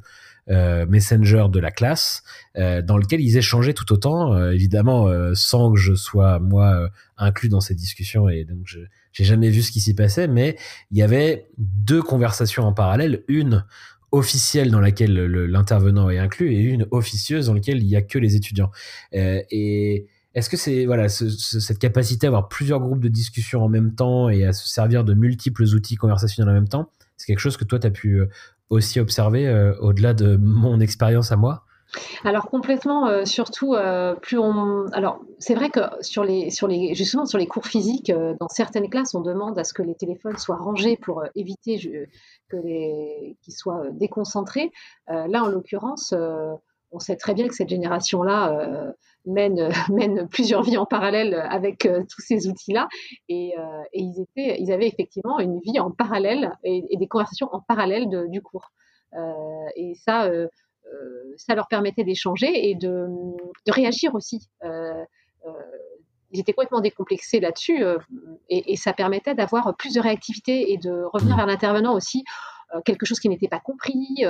[0.48, 2.24] Messenger de la classe
[2.57, 7.74] dans lequel ils échangeaient tout autant, évidemment sans que je sois moi inclus dans ces
[7.74, 8.81] discussions et donc je
[9.12, 10.57] j'ai jamais vu ce qui s'y passait, mais
[10.90, 13.64] il y avait deux conversations en parallèle, une
[14.11, 18.18] officielle dans laquelle l'intervenant est inclus et une officieuse dans laquelle il y a que
[18.18, 18.70] les étudiants.
[19.14, 23.68] Euh, et est-ce que c'est voilà cette capacité à avoir plusieurs groupes de discussion en
[23.68, 27.38] même temps et à se servir de multiples outils conversationnels en même temps, c'est quelque
[27.38, 28.26] chose que toi tu as pu euh,
[28.73, 31.65] aussi observer euh, au-delà de mon expérience à moi
[32.25, 34.87] alors complètement, euh, surtout euh, plus on.
[34.95, 38.89] Alors c'est vrai que sur les, sur les, justement sur les cours physiques, dans certaines
[38.89, 41.79] classes, on demande à ce que les téléphones soient rangés pour éviter
[42.49, 42.57] que
[43.43, 44.73] qu'ils soient déconcentrés.
[45.07, 46.15] là, en l'occurrence,
[46.92, 48.94] on sait très bien que cette génération-là
[49.26, 52.88] mène, mène plusieurs vies en parallèle avec tous ces outils-là,
[53.28, 53.55] et,
[53.92, 54.05] et,
[54.37, 58.72] ils avaient effectivement une vie en parallèle et, des conversations en parallèle du cours.
[59.76, 60.28] et ça
[60.92, 63.07] euh, leur permettait d'échanger et de,
[63.68, 64.48] réagir aussi.
[64.64, 65.05] Euh,
[65.46, 65.50] euh,
[66.31, 67.85] ils étaient complètement décomplexés là-dessus
[68.48, 72.24] et, ça permettait d'avoir plus de réactivité et de revenir vers l'intervenant aussi,
[72.87, 74.24] quelque chose qui n'était pas compris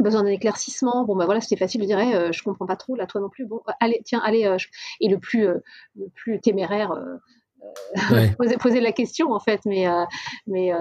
[0.00, 1.04] besoin d'un éclaircissement.
[1.04, 3.28] Bon, ben voilà, c'était facile de dire, je je comprends pas trop, là, toi non
[3.28, 3.46] plus.
[3.46, 4.56] Bon, allez, tiens, allez.
[5.00, 5.46] Et le plus,
[5.96, 6.92] le plus téméraire,
[8.60, 9.86] poser, la question en fait, mais,
[10.46, 10.72] mais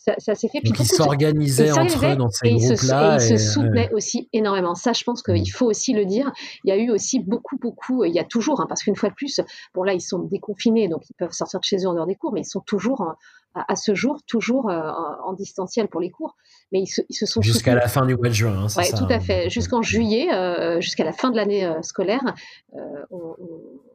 [0.00, 0.60] ça, s'est fait.
[0.60, 3.18] Puis ils s'organisaient entre eux dans ces groupes-là.
[3.20, 4.74] Et, ils se, soutenaient aussi énormément.
[4.74, 5.46] Ça, je pense qu'il mm.
[5.46, 6.32] faut aussi le dire.
[6.64, 9.10] Il y a eu aussi beaucoup, beaucoup, il y a toujours, hein, parce qu'une fois
[9.10, 9.40] de plus,
[9.74, 12.14] bon là, ils sont déconfinés, donc ils peuvent sortir de chez eux en dehors des
[12.14, 13.14] cours, mais ils sont toujours,
[13.54, 14.90] à, ce jour, toujours euh,
[15.24, 16.36] en distanciel pour les cours.
[16.72, 18.84] Mais ils se, ils se sont Jusqu'à la fin du mois de juin, hein, Oui,
[18.96, 19.20] tout à hein.
[19.20, 19.50] fait.
[19.50, 22.22] Jusqu'en juillet, euh, jusqu'à la fin de l'année euh, scolaire,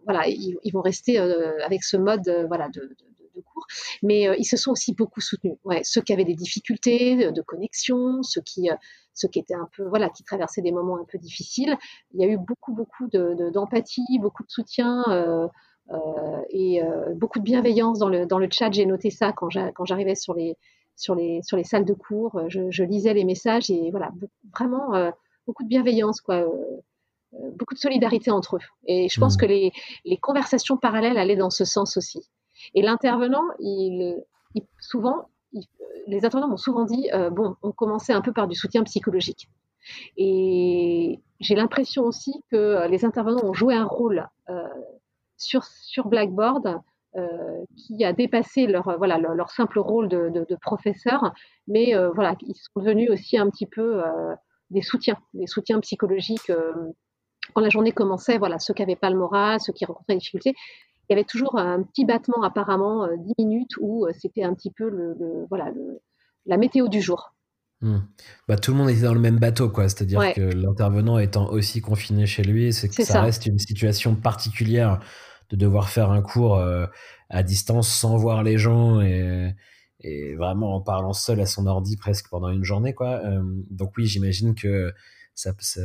[0.06, 3.66] voilà, ils, vont rester avec ce mode voilà, de de cours,
[4.04, 5.58] mais euh, ils se sont aussi beaucoup soutenus.
[5.64, 8.76] Ouais, ceux qui avaient des difficultés de connexion, ceux qui, euh,
[9.14, 11.78] ceux qui étaient un peu, voilà, qui traversaient des moments un peu difficiles.
[12.14, 15.04] Il y a eu beaucoup, beaucoup d'empathie, de, beaucoup de soutien.
[15.08, 15.48] Euh,
[16.50, 16.82] et
[17.14, 18.72] beaucoup de bienveillance dans le, dans le chat.
[18.72, 19.50] J'ai noté ça quand
[19.86, 20.58] j'arrivais sur les,
[20.96, 22.42] sur, les, sur les salles de cours.
[22.48, 24.12] Je, lisais les messages et voilà,
[24.52, 25.12] vraiment
[25.46, 26.44] beaucoup de bienveillance, quoi
[27.56, 28.66] beaucoup de solidarité entre eux.
[28.88, 29.40] Et je pense mmh.
[29.40, 29.72] que les,
[30.06, 32.30] les, conversations parallèles allaient dans ce sens aussi.
[32.74, 34.24] Et l'intervenant, il,
[34.80, 35.30] souvent,
[36.08, 39.50] les intervenants m'ont souvent dit euh, bon, on commençait un peu par du soutien psychologique.
[40.18, 44.68] Et j'ai l'impression aussi que les intervenants ont joué un rôle euh,
[45.38, 46.82] sur, sur Blackboard
[47.18, 51.34] euh, qui a dépassé leur, voilà, leur, simple rôle de, de, professeur,
[51.68, 54.02] mais voilà, ils sont devenus aussi un petit peu
[54.72, 56.52] des soutiens, des soutiens psychologiques.
[57.54, 60.20] quand la journée commençait, voilà, ceux qui n'avaient pas le moral, ceux qui rencontraient des
[60.20, 60.56] difficultés,
[61.08, 64.54] il y avait toujours un petit battement apparemment, 10 euh, minutes, où euh, c'était un
[64.54, 65.16] petit peu le,
[65.50, 65.72] voilà,
[66.46, 67.34] la météo du jour.
[67.82, 68.00] Hmm.
[68.48, 69.88] Bah, tout le monde était dans le même bateau, quoi.
[69.90, 75.00] C'est-à-dire que l'intervenant étant aussi confiné chez lui, c'est que ça, reste une situation particulière
[75.50, 76.88] de devoir faire un cours euh,
[77.30, 79.54] à distance sans voir les gens et,
[80.38, 83.24] vraiment en parlant seul à son ordi presque pendant une journée, quoi.
[83.72, 84.94] donc oui, j'imagine que
[85.34, 85.82] ça, ça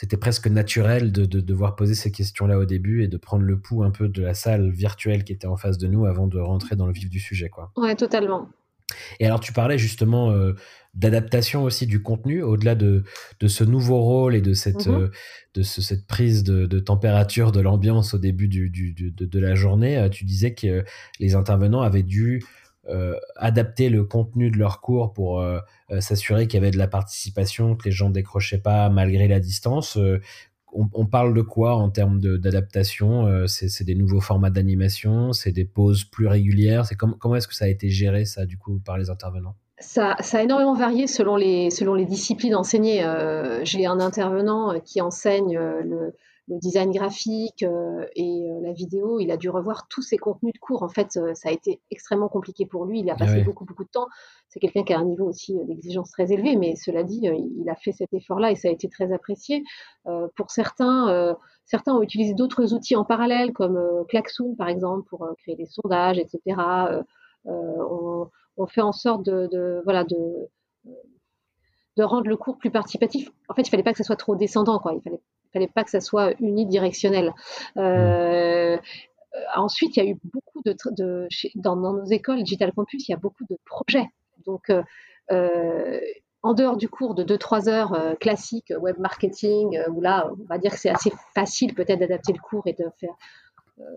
[0.00, 3.82] c'était presque naturel de, devoir poser ces questions-là au début et de prendre le pouls
[3.82, 6.74] un peu de la salle virtuelle qui était en face de nous avant de rentrer
[6.74, 7.50] dans le vif du sujet.
[7.50, 7.70] Quoi.
[7.76, 8.48] Ouais, totalement.
[9.18, 10.54] Et alors, tu parlais justement euh,
[10.94, 13.04] d'adaptation aussi du contenu, au-delà de,
[13.40, 15.02] de, ce nouveau rôle et de cette, mm-hmm.
[15.02, 15.10] euh,
[15.52, 19.98] de cette prise de, température de l'ambiance au début du, de, de, la journée.
[19.98, 20.82] Euh, tu disais que
[21.18, 22.42] les intervenants avaient dû
[23.36, 25.58] adapter le contenu de leur cours pour euh,
[25.90, 29.40] euh, s'assurer qu'il y avait de la participation, que les gens décrochaient pas malgré la
[29.40, 29.98] distance.
[30.72, 36.04] On, parle de quoi en termes d'adaptation C'est des nouveaux formats d'animation C'est des pauses
[36.04, 39.10] plus régulières C'est comment est-ce que ça a été géré ça du coup par les
[39.10, 39.56] intervenants?
[39.80, 43.02] Ça, a énormément varié selon les, selon les disciplines enseignées.
[43.64, 46.14] J'ai un intervenant qui enseigne le,
[46.50, 50.52] le design graphique euh, et euh, la vidéo, il a dû revoir tous ses contenus
[50.52, 50.82] de cours.
[50.82, 53.00] En fait, euh, ça a été extrêmement compliqué pour lui.
[53.00, 54.08] Il a passé beaucoup, beaucoup de temps.
[54.48, 57.76] C'est quelqu'un qui a un niveau aussi d'exigence très élevé, mais cela dit, il a
[57.76, 59.62] fait cet effort-là et ça a été très apprécié.
[60.34, 65.54] pour certains, certains ont utilisé d'autres outils en parallèle, comme Klaxoon, par exemple, pour créer
[65.54, 66.60] des sondages, etc.
[67.44, 70.48] on, on, fait en sorte de, de voilà de
[71.96, 73.30] de rendre le cours plus participatif.
[73.48, 74.94] En fait, il fallait pas que ça soit trop descendant, quoi.
[74.94, 75.20] Il fallait,
[75.52, 77.32] fallait pas que ça soit unidirectionnel.
[79.34, 83.14] Euh, ensuite, il y a eu beaucoup de, dans, nos écoles Digital Campus, il y
[83.14, 84.08] a beaucoup de projets.
[84.46, 84.82] Donc, euh,
[85.30, 86.00] euh,
[86.42, 90.72] en dehors du cours de 2-3 heures classiques, web marketing, où là, on va dire
[90.72, 93.14] que c'est assez facile peut-être d'adapter le cours et de faire,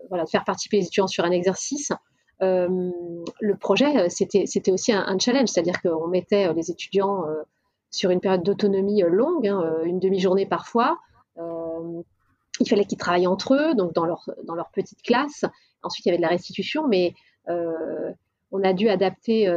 [0.09, 1.93] voilà, de faire participer les étudiants sur un exercice.
[2.41, 7.23] le projet, c'était aussi un, challenge, c'est-à-dire qu'on mettait les étudiants
[7.91, 10.97] sur une période d'autonomie longue, hein, une demi-journée parfois.
[11.83, 12.01] Euh,
[12.59, 15.43] il fallait qu'ils travaillent entre eux, donc dans leur, dans leur petite classe.
[15.81, 17.15] Ensuite, il y avait de la restitution, mais
[17.47, 19.51] on a dû adapter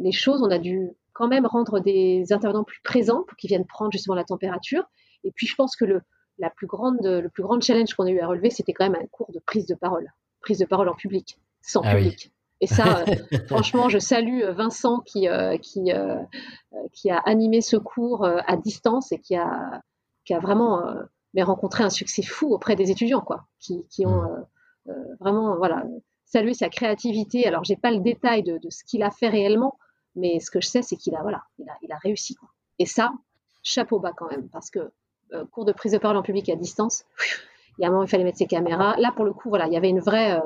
[0.00, 0.42] les choses.
[0.42, 4.16] On a dû quand même rendre des intervenants plus présents pour qu'ils viennent prendre justement
[4.16, 4.82] la température.
[5.22, 6.02] Et puis, je pense que le,
[6.38, 9.00] la plus grande, le plus grand challenge qu'on a eu à relever, c'était quand même
[9.00, 10.12] un cours de prise de parole.
[10.40, 12.32] Prise de parole en public, sans ah public.
[12.62, 15.90] Et ça, euh, franchement, je salue euh, Vincent qui, euh, qui,
[16.92, 19.82] qui a animé ce cours à distance et qui a,
[20.24, 20.82] qui a vraiment
[21.36, 24.22] rencontré un succès fou auprès des étudiants, quoi, qui, qui ont
[24.86, 24.92] mmh.
[25.20, 25.84] vraiment voilà,
[26.26, 27.46] salué sa créativité.
[27.46, 29.78] Alors, j'ai pas le détail de, de ce qu'il a fait réellement,
[30.14, 32.34] mais ce que je sais, c'est qu'il a, voilà, il a, il a réussi.
[32.34, 32.50] Quoi.
[32.78, 33.12] Et ça,
[33.62, 34.92] chapeau bas quand même, parce que
[35.50, 37.04] cours de prise de parole en public à distance,
[37.78, 38.96] il y a un moment, il fallait mettre ses caméras.
[38.98, 40.38] Là, pour le coup, voilà, il y avait une vraie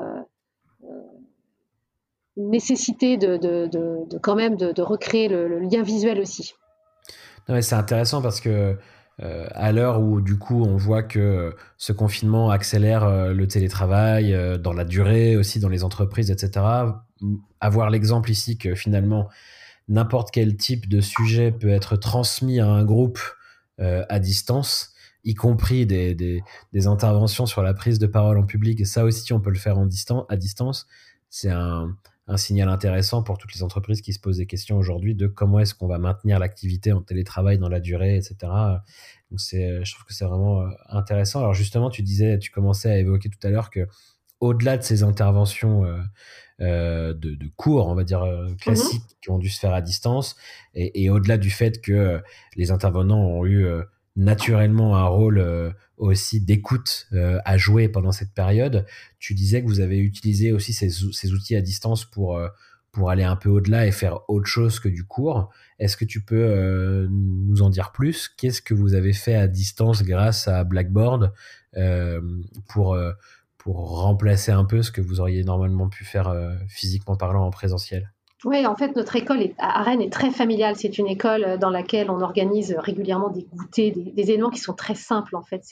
[2.37, 6.53] nécessité de, de, de, quand même de, recréer le, lien visuel aussi.
[7.47, 8.77] c'est intéressant parce que
[9.23, 14.31] euh, à l'heure où du coup on voit que ce confinement accélère euh, le télétravail
[14.31, 16.63] euh, dans la durée aussi dans les entreprises etc
[17.59, 19.27] avoir l'exemple ici que finalement
[19.87, 23.19] n'importe quel type de sujet peut être transmis à un groupe
[23.79, 26.41] à distance y compris des, des,
[26.73, 29.59] des, interventions sur la prise de parole en public et ça aussi on peut le
[29.59, 30.87] faire en distan à distance.
[31.29, 31.95] C'est un,
[32.27, 35.59] un signal intéressant pour toutes les entreprises qui se posent des questions aujourd'hui de comment
[35.59, 38.35] est-ce qu'on va maintenir l'activité en télétravail dans la durée, etc.
[39.31, 41.39] Donc c'est, je trouve que c'est vraiment euh, intéressant.
[41.39, 43.87] Alors justement, tu disais, tu commençais à évoquer tout à l'heure que
[44.39, 45.99] au-delà de ces interventions euh,
[46.59, 48.23] euh, de, de, cours, on va dire
[48.59, 49.17] classiques, mhm.
[49.21, 50.35] qui ont dû se faire à distance,
[50.73, 52.21] et, et au-delà du fait que
[52.55, 53.67] les intervenants ont eu
[54.17, 58.85] naturellement un rôle euh, aussi d'écoute euh, à jouer pendant cette période.
[59.19, 62.49] Tu disais que vous avez utilisé aussi ces, outils à distance pour, euh,
[62.91, 65.51] pour aller un peu au-delà et faire autre chose que du cours.
[65.77, 68.27] Est-ce que tu peux nous en dire plus?
[68.27, 71.31] Qu'est-ce que vous avez fait à distance grâce à Blackboard
[72.67, 72.97] pour,
[73.59, 76.33] pour remplacer un peu ce que vous auriez normalement pu faire
[76.67, 78.11] physiquement parlant en présentiel?
[78.45, 80.75] Oui, en fait, notre école est, à Rennes est très familiale.
[80.75, 84.73] C'est une école euh, dans laquelle on organise régulièrement des goûters, des, événements qui sont
[84.73, 85.35] très simples.
[85.35, 85.63] En fait,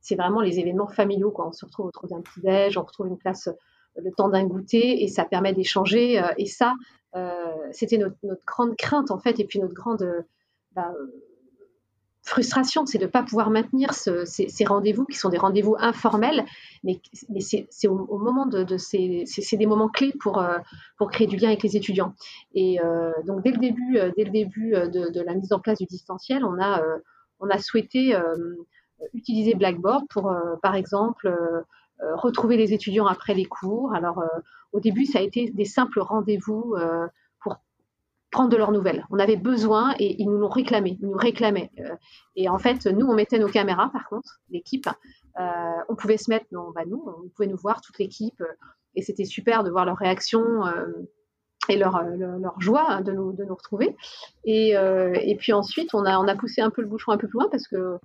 [0.00, 1.32] c'est vraiment les événements familiaux.
[1.32, 1.48] Quoi.
[1.48, 4.44] On se retrouve autour d'un petit déj, on retrouve une classe euh, le temps d'un
[4.44, 6.20] goûter et ça permet d'échanger.
[6.20, 6.74] Euh, et ça,
[7.70, 10.04] c'était notre, grande crainte en fait, et puis notre grande
[10.72, 10.92] bah,
[12.24, 16.44] frustration, c'est de ne pas pouvoir maintenir ces, rendez-vous qui sont des rendez-vous informels,
[16.82, 17.00] mais,
[17.40, 20.58] c'est au, moment de, ces, c'est des moments clés pour, euh,
[20.96, 22.14] pour créer du lien avec les étudiants.
[22.54, 25.78] Et euh, donc dès le début, euh, dès le début de, la mise en place
[25.78, 26.82] du distanciel, on a,
[27.40, 28.16] on a souhaité
[29.12, 31.32] utiliser Blackboard pour, par exemple,
[32.00, 33.94] retrouver les étudiants après les cours.
[33.94, 34.24] Alors
[34.72, 36.74] au début, ça a été des simples rendez-vous
[38.34, 39.06] prendre de leurs nouvelles.
[39.10, 41.70] On avait besoin et ils nous l'ont réclamé, ils nous réclamaient.
[41.78, 41.94] Euh,
[42.34, 44.88] et en fait, nous, on mettait nos caméras, par contre, l'équipe.
[45.38, 45.44] Euh,
[45.88, 48.42] on pouvait se mettre, non, bah nous, on pouvait nous voir, toute l'équipe.
[48.96, 50.86] et c'était super de voir leur réaction euh,
[51.68, 53.96] et leur, leur, joie de nous, de nous retrouver.
[54.44, 57.28] Et, et, puis ensuite, on a, on a poussé un peu le bouchon un peu
[57.28, 57.98] plus loin parce que,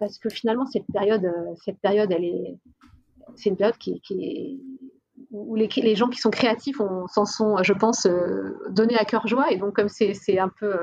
[0.00, 1.30] parce que finalement, cette période,
[1.62, 2.58] cette période elle est,
[3.36, 4.93] c'est une période qui, qui est
[5.34, 6.76] où les, gens qui sont créatifs
[7.08, 9.50] s'en sont, je pense, euh, donnés à cœur joie.
[9.50, 10.78] Et donc, comme c'est un peu,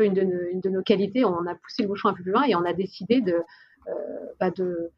[0.00, 2.64] une de, nos, qualités, on a poussé le bouchon un peu plus loin et on
[2.64, 3.92] a décidé de, euh,
[4.40, 4.90] bah de,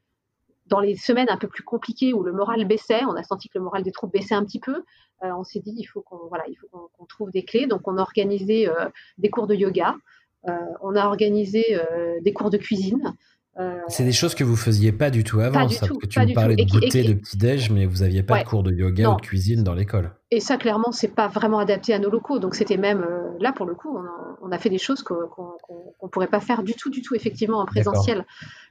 [0.66, 3.58] dans les semaines un peu plus compliquées où le moral baissait, on a senti que
[3.58, 4.84] le moral des troupes baissait un petit peu.
[5.24, 7.66] Euh, on s'est dit, il faut qu'on trouve des clés.
[7.66, 8.68] Donc, on a organisé
[9.18, 9.96] des cours de yoga.
[10.44, 11.64] on a organisé
[12.22, 13.12] des cours de cuisine.
[13.58, 16.32] Euh, c'est des choses que vous faisiez pas du tout avant, ça, que tu me
[16.32, 19.20] parlais de goûter, de petit-déj, mais vous n'aviez pas de cours de yoga ou de
[19.20, 20.12] cuisine dans l'école.
[20.30, 22.38] Et ça, clairement, c'est pas vraiment adapté à nos locaux.
[22.38, 23.98] Donc, c'était même, euh, là, pour le coup,
[24.42, 27.58] on a, fait des choses qu'on ne pourrait pas faire du tout, du tout, effectivement,
[27.58, 28.24] en présentiel.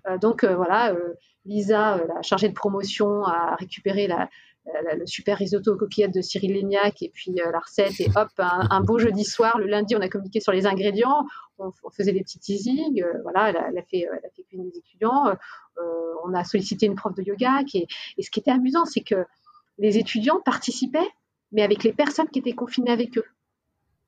[0.10, 0.96] Euh, donc, voilà,
[1.46, 4.30] Lisa, la chargée de promotion, a récupéré la,
[4.98, 8.82] le super risotto aux coquillettes de Cyril Lignac et puis la recette et hop un,
[8.82, 11.26] beau jeudi soir le lundi on a communiqué sur les ingrédients
[11.60, 14.78] on, faisait des petits teasings, euh, voilà, elle a, fait, elle a fait cuisiner des
[14.78, 18.86] étudiants, euh, on a sollicité une prof de yoga, qui et ce qui était amusant,
[18.86, 19.26] c'est que
[19.78, 21.10] les étudiants participaient
[21.52, 23.26] mais avec les personnes qui étaient confinées avec eux.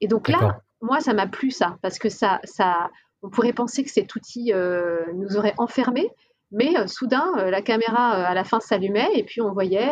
[0.02, 2.90] Et donc là, moi, ça m'a plu ça, parce que ça, ça,
[3.22, 6.10] on pourrait penser que cet outil euh, nous aurait enfermés,
[6.52, 9.92] mais euh, soudain, euh, la caméra à la fin s'allumait et puis on voyait,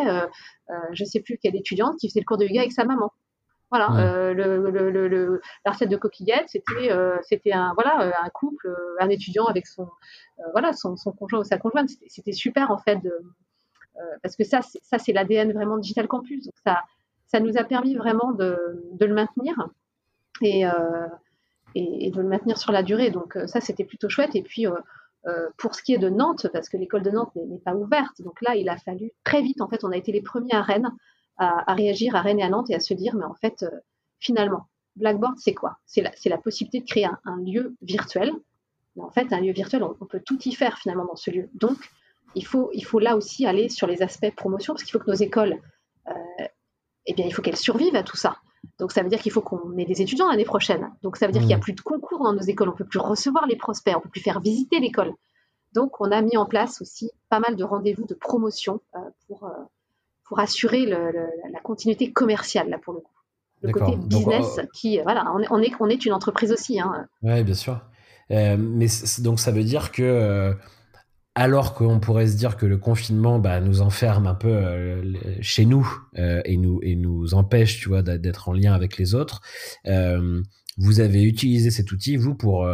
[0.92, 3.12] je ne sais plus quelle étudiante qui faisait le cours de yoga avec sa maman.
[3.70, 6.90] Voilà, le, le, la recette de coquillettes, c'était
[7.22, 9.88] c'était un voilà un couple, un étudiant avec son
[10.52, 11.90] voilà son, conjoint ou sa conjointe.
[12.06, 13.12] C'était super en fait de,
[14.22, 16.46] parce que ça ça c'est l'ADN vraiment Digital Campus.
[16.46, 16.82] Donc ça
[17.26, 18.56] ça nous a permis vraiment de,
[18.92, 19.54] de le maintenir
[20.40, 20.64] et,
[21.74, 23.10] et, de le maintenir sur la durée.
[23.10, 24.34] Donc euh, ça, c'était plutôt chouette.
[24.34, 24.72] Et puis, euh,
[25.26, 28.22] euh, pour ce qui est de Nantes, parce que l'école de Nantes n'est pas ouverte,
[28.22, 30.62] donc là, il a fallu très vite, en fait, on a été les premiers à
[30.62, 30.90] Rennes
[31.38, 33.64] à, réagir à Rennes et à Nantes et à se dire, mais en fait,
[34.18, 35.78] finalement, Blackboard, c'est quoi?
[35.86, 38.32] C'est la, la, possibilité de créer un, lieu virtuel.
[38.96, 41.48] Mais en fait, un lieu virtuel, on, peut tout y faire finalement dans ce lieu.
[41.54, 41.78] Donc,
[42.34, 45.10] il faut, il faut là aussi aller sur les aspects promotion, parce qu'il faut que
[45.10, 45.60] nos écoles,
[47.06, 48.36] eh bien, il faut qu'elles survivent à tout ça.
[48.78, 50.90] Donc ça veut dire qu'il faut qu'on ait des étudiants l'année prochaine.
[51.02, 51.60] Donc ça veut dire qu'il n'y a mmh.
[51.60, 54.20] plus de concours dans nos écoles, on peut plus recevoir les prospects, on peut plus
[54.20, 55.14] faire visiter l'école.
[55.72, 59.44] Donc on a mis en place aussi pas mal de rendez-vous de promotion euh, pour,
[59.44, 59.50] euh,
[60.28, 63.12] pour assurer la continuité commerciale là pour le coup.
[63.62, 66.78] Le côté business qui voilà, on est, on est, une entreprise aussi.
[66.80, 67.08] Hein.
[67.22, 67.80] Oui, bien sûr.
[68.30, 68.86] Euh, mais
[69.20, 70.54] donc ça veut dire que
[71.38, 75.66] alors qu'on pourrait se dire que le confinement bah, nous enferme un peu euh, chez
[75.66, 75.88] nous
[76.18, 79.40] euh, et, nous, et nous empêche tu vois, d'être en lien avec les autres,
[79.86, 80.42] euh,
[80.78, 82.68] vous avez utilisé cet outil, vous, pour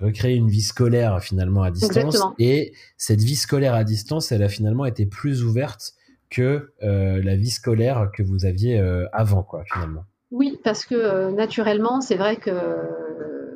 [0.00, 2.18] recréer une vie scolaire finalement à distance.
[2.38, 5.94] Et cette vie scolaire à distance, elle a finalement été plus ouverte
[6.30, 8.78] que la vie scolaire que vous aviez
[9.12, 10.04] avant, quoi, finalement.
[10.30, 12.50] Oui, parce que naturellement, c'est vrai que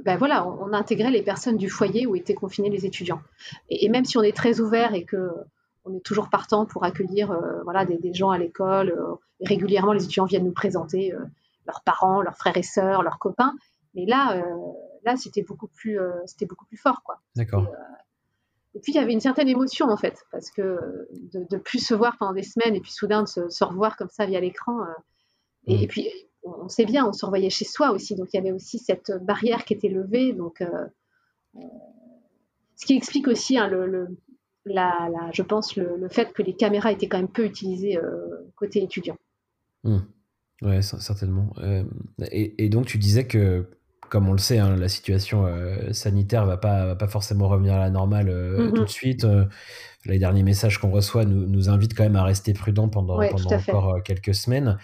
[0.04, 3.22] ben voilà, on, a intégré les personnes du foyer où étaient confinés les étudiants.
[3.70, 5.30] Et, même si on est très ouvert et que
[5.86, 10.04] on est toujours partant pour accueillir euh, voilà, des, gens à l'école, euh, régulièrement les
[10.04, 11.18] étudiants viennent nous présenter euh,
[11.66, 13.54] leurs parents, leurs frères et sœurs, leurs copains.
[13.94, 14.42] Mais là,
[15.04, 17.20] là c'était beaucoup plus, c'était beaucoup plus fort, quoi.
[17.36, 17.62] D'accord.
[17.62, 17.68] Et,
[18.82, 20.78] puis il y avait une certaine émotion en fait, parce que
[21.32, 24.10] de, de plus se voir pendant des semaines et puis soudain de se, revoir comme
[24.10, 24.80] ça via l'écran.
[25.66, 25.88] et, mmh.
[25.88, 26.08] puis
[26.44, 29.12] on sait bien, on se revoyait chez soi aussi, donc il y avait aussi cette
[29.22, 30.32] barrière qui était levée.
[30.32, 30.66] Donc, euh,
[31.56, 31.60] euh,
[32.76, 34.08] ce qui explique aussi, hein, le,
[34.66, 38.82] la, je pense, le, fait que les caméras étaient quand même peu utilisées euh, côté
[38.82, 39.16] étudiant.
[39.84, 39.98] Mmh.
[40.62, 41.52] Oui, certainement.
[42.30, 43.66] Et, donc, tu disais que,
[44.08, 45.46] comme on le sait, hein, la situation
[45.92, 49.26] sanitaire va pas, va pas forcément revenir à la normale mmh tout de suite.
[50.04, 53.56] les derniers messages qu'on reçoit nous, nous, invitent quand même à rester prudents pendant, pendant
[53.56, 54.78] encore quelques semaines.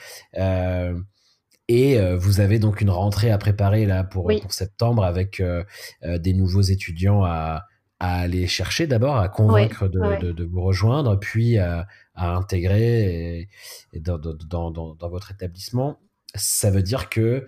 [1.71, 5.63] Et euh, vous avez donc une rentrée à préparer là pour, pour septembre avec euh,
[6.03, 7.63] euh, des nouveaux étudiants à,
[8.01, 13.49] à aller chercher d'abord, à convaincre de, de, vous rejoindre, puis à, à intégrer
[13.93, 14.35] et, dans, dans,
[14.73, 16.01] dans, dans, votre établissement.
[16.35, 17.47] Ça veut dire que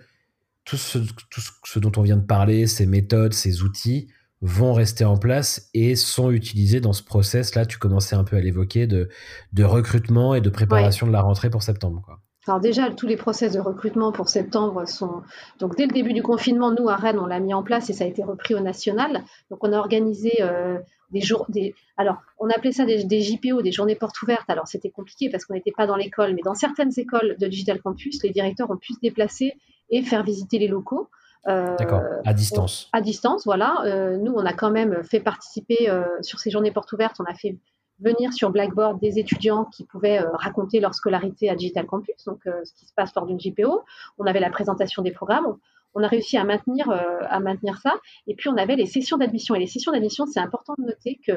[0.65, 4.07] tout ce, tout ce dont on vient de parler, ces méthodes, ces outils,
[4.41, 7.55] vont rester en place et sont utilisés dans ce process.
[7.55, 9.09] Là, tu commençais un peu à l'évoquer de,
[9.53, 12.01] de recrutement et de préparation de la rentrée pour septembre.
[12.03, 12.19] Quoi.
[12.45, 15.21] Alors déjà, tous les process de recrutement pour septembre sont...
[15.59, 17.93] Donc dès le début du confinement, nous, à Rennes, on l'a mis en place et
[17.93, 19.23] ça a été repris au national.
[19.49, 20.77] Donc on a organisé euh,
[21.11, 21.45] des jours...
[21.47, 21.73] Des...
[21.95, 24.49] Alors, on appelait ça des, JPO, des journées portes ouvertes.
[24.49, 27.81] Alors c'était compliqué parce qu'on n'était pas dans l'école, mais dans certaines écoles de Digital
[27.81, 29.53] Campus, les directeurs ont pu se déplacer
[29.95, 31.09] et faire visiter les locaux.
[31.47, 32.89] Euh, D'accord, à distance.
[32.93, 33.81] à distance, voilà.
[33.85, 35.89] Euh, nous, on a quand même fait participer
[36.21, 37.57] sur ces journées portes ouvertes, on a fait
[37.99, 42.45] venir sur Blackboard des étudiants qui pouvaient euh, raconter leur scolarité à Digital Campus, donc
[42.47, 43.83] euh, ce qui se passe lors d'une JPO.
[44.17, 45.57] On avait la présentation des programmes.
[45.95, 47.93] On, a réussi à maintenir, euh, à maintenir ça.
[48.25, 49.53] Et puis, on avait les sessions d'admission.
[49.55, 51.33] Et les sessions d'admission, c'est important de noter que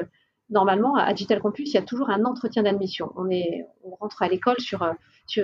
[0.49, 3.11] normalement, à Digital Campus, il y a toujours un entretien d'admission.
[3.15, 3.29] On,
[3.83, 4.87] on rentre à l'école sur,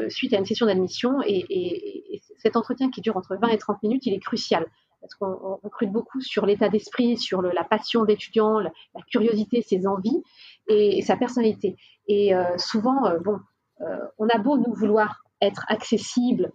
[0.09, 3.83] suite à une session d'admission et, et, cet entretien qui dure entre 20 et 30
[3.83, 4.65] minutes, il est crucial
[5.03, 8.71] parce qu'on recrute beaucoup sur l'état d'esprit, sur la passion d'étudiant, la,
[9.11, 10.23] curiosité, ses envies
[10.69, 11.75] et, sa personnalité.
[12.07, 13.37] Et euh, souvent, euh, bon,
[13.81, 16.51] euh, on a beau nous vouloir être accessible,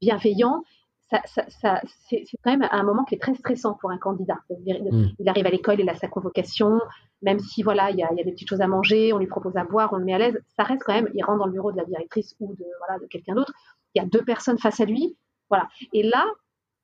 [0.00, 0.62] bienveillant,
[1.10, 4.38] ça, c'est quand même un moment qui est très stressant pour un candidat.
[4.50, 5.08] Mm.
[5.18, 6.80] Il arrive à l'école, il a sa convocation,
[7.22, 9.64] même si voilà, il y, a, des petites choses à manger, on lui propose à
[9.64, 11.72] boire, on le met à l'aise, ça reste quand même, il rentre dans le bureau
[11.72, 13.52] de la directrice ou de, voilà, de quelqu'un d'autre,
[13.94, 15.16] il y a deux personnes face à lui,
[15.48, 15.68] voilà.
[15.92, 16.24] Et là,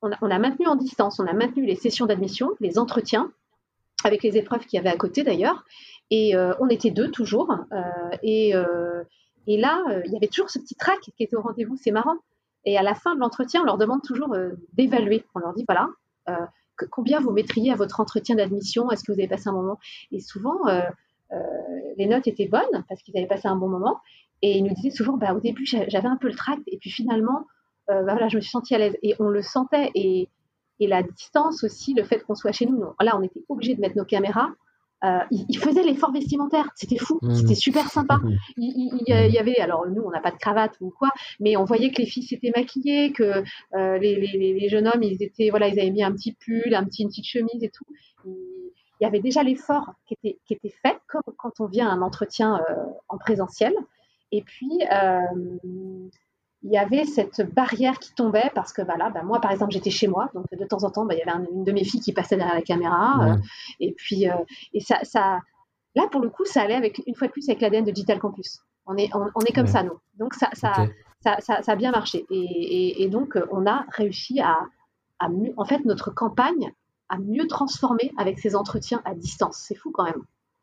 [0.03, 3.33] on a, on a maintenu en distance, on a maintenu les sessions d'admission, les entretiens,
[4.05, 5.65] avec les épreuves qu'il y avait à côté d'ailleurs,
[6.11, 7.53] et euh, on était deux toujours.
[7.73, 9.05] Euh, et, euh,
[9.47, 11.77] et, là, il y avait toujours ce petit trac qui était au rendez-vous.
[11.77, 12.17] C'est marrant.
[12.65, 14.37] Et à la fin de l'entretien, on leur demande toujours
[14.75, 15.25] d'évaluer.
[15.35, 15.89] On leur dit voilà,
[16.91, 18.91] combien vous mettriez à votre entretien d'admission?
[18.91, 19.79] Est-ce que vous avez passé un moment?
[20.13, 20.59] Et souvent,
[21.97, 24.01] les notes étaient bonnes parce qu'ils avaient passé un bon moment.
[24.43, 26.91] Et ils nous disaient souvent, bah, au début, j'avais un peu le tract, et puis
[26.91, 27.47] finalement,
[27.89, 28.97] bah, voilà, je me suis sentie à l'aise.
[29.03, 29.91] Et on le sentait.
[29.95, 30.29] Et,
[30.81, 32.83] et la distance aussi, le fait qu'on soit chez nous.
[33.01, 34.51] Là, on était obligé de mettre nos caméras.
[35.03, 37.35] Euh, ils, faisaient l'effort vestimentaire, c'était fou, mmh.
[37.35, 38.19] c'était super sympa.
[38.57, 38.99] Mmh.
[39.07, 41.91] Il, y avait, alors nous on n'a pas de cravate ou quoi, mais on voyait
[41.91, 43.43] que les filles s'étaient maquillées, que
[43.75, 47.03] euh, les, jeunes hommes ils étaient, voilà, ils avaient mis un petit pull, un petit,
[47.03, 47.85] une petite chemise et tout.
[48.27, 51.93] Il y avait déjà l'effort qui était, qui était fait, comme quand on vient à
[51.93, 52.75] un entretien euh,
[53.09, 53.73] en présentiel.
[54.33, 54.81] Et puis,
[56.63, 59.91] il y avait cette barrière qui tombait parce que voilà, bah, moi par exemple j'étais
[59.91, 62.01] chez moi, donc de temps en temps bah, il y avait une de mes filles
[62.01, 63.37] qui passait derrière la caméra, euh,
[63.81, 64.35] et puis euh,
[64.75, 65.41] et ça, ça,
[65.95, 68.19] là pour le coup ça allait avec une fois de plus avec l'ADN de Digital
[68.19, 68.61] Campus.
[68.87, 70.73] On est on, est comme ça nous, donc ça ça,
[71.21, 74.59] ça, ça, a bien marché et, et, donc on a réussi à,
[75.19, 76.73] à mieux, en fait notre campagne
[77.11, 79.65] a mieux transformé avec ces entretiens à distance.
[79.67, 80.23] C'est fou quand même.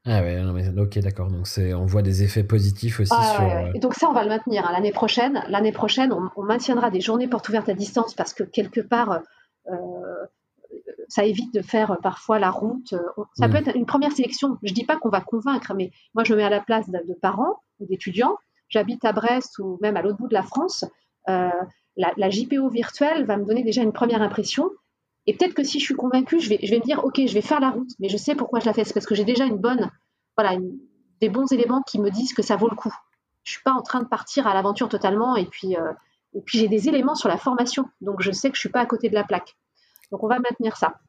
[0.10, 1.30] Ah ouais, non, mais, ok, d'accord.
[1.30, 3.42] Donc c'est, on voit des effets positifs aussi sur.
[3.42, 4.72] Euh, et donc ça, on va le maintenir hein.
[4.72, 5.44] l'année prochaine.
[5.50, 9.22] L'année prochaine, on, maintiendra des journées portes ouvertes à distance parce que quelque part,
[9.70, 9.76] euh,
[11.10, 12.96] ça évite de faire parfois la route.
[13.34, 13.52] Ça mm.
[13.52, 14.58] peut être une première sélection.
[14.64, 17.14] Je dis pas qu'on va convaincre, mais moi je me mets à la place de,
[17.22, 18.38] parents ou d'étudiants.
[18.70, 20.86] J'habite à Brest ou même à l'autre bout de la France.
[21.28, 21.50] Euh,
[21.98, 24.70] la, la, JPO virtuelle va me donner déjà une première impression.
[25.28, 27.60] Et peut-être que si je suis convaincue, je vais, me dire, OK, je vais faire
[27.60, 28.86] la route, mais je sais pourquoi je la fais.
[28.86, 29.92] C'est parce que j'ai déjà une bonne,
[30.38, 30.58] voilà,
[31.20, 32.94] des bons éléments qui me disent que ça vaut le coup.
[33.44, 35.36] Je suis pas en train de partir à l'aventure totalement.
[35.36, 35.92] Et puis, euh,
[36.34, 37.86] et puis j'ai des éléments sur la formation.
[38.00, 39.58] Donc, je sais que je suis pas à côté de la plaque.
[40.12, 41.00] Donc, on va maintenir ça.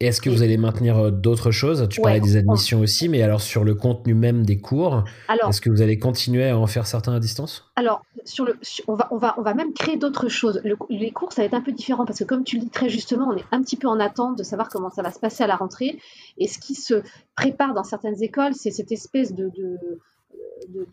[0.00, 1.88] Est-ce que vous allez maintenir euh, d'autres choses?
[1.90, 5.70] Tu parlais des admissions aussi, mais alors sur le contenu même des cours, est-ce que
[5.70, 7.68] vous allez continuer à en faire certains à distance?
[7.74, 10.62] Alors, sur le, on, va, on, va, on va même créer d'autres choses.
[10.88, 12.88] les cours, ça va être un peu différent parce que, comme tu le dis très
[12.88, 15.42] justement, on est un petit peu en attente de savoir comment ça va se passer
[15.42, 15.98] à la rentrée.
[16.36, 17.02] Et ce qui se
[17.34, 19.78] prépare dans certaines écoles, c'est cette espèce de, de,
[20.68, 20.86] de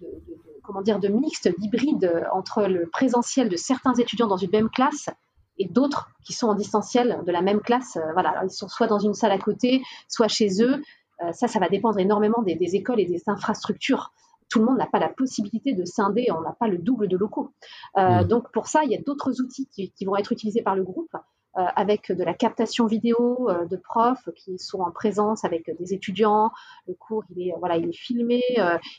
[0.64, 5.10] comment dire, de mixte, d'hybride entre le présentiel de certains étudiants dans une même classe
[5.58, 7.98] et d'autres qui sont en distanciel de la même classe.
[7.98, 10.82] Euh, voilà, ils sont soit dans une salle à côté, soit chez eux.
[11.24, 14.12] Euh, ça, ça va dépendre énormément des, écoles et des infrastructures.
[14.50, 17.18] Tout le monde n'a pas la possibilité de scinder, on n'a pas le double de
[17.18, 17.52] locaux.
[17.98, 18.28] Euh, mmh.
[18.28, 21.16] Donc pour ça, il y a d'autres outils qui, vont être utilisés par le groupe.
[21.56, 26.52] avec de la captation vidéo de profs qui sont en présence avec des étudiants.
[26.86, 28.42] Le cours, il est, voilà, il est filmé,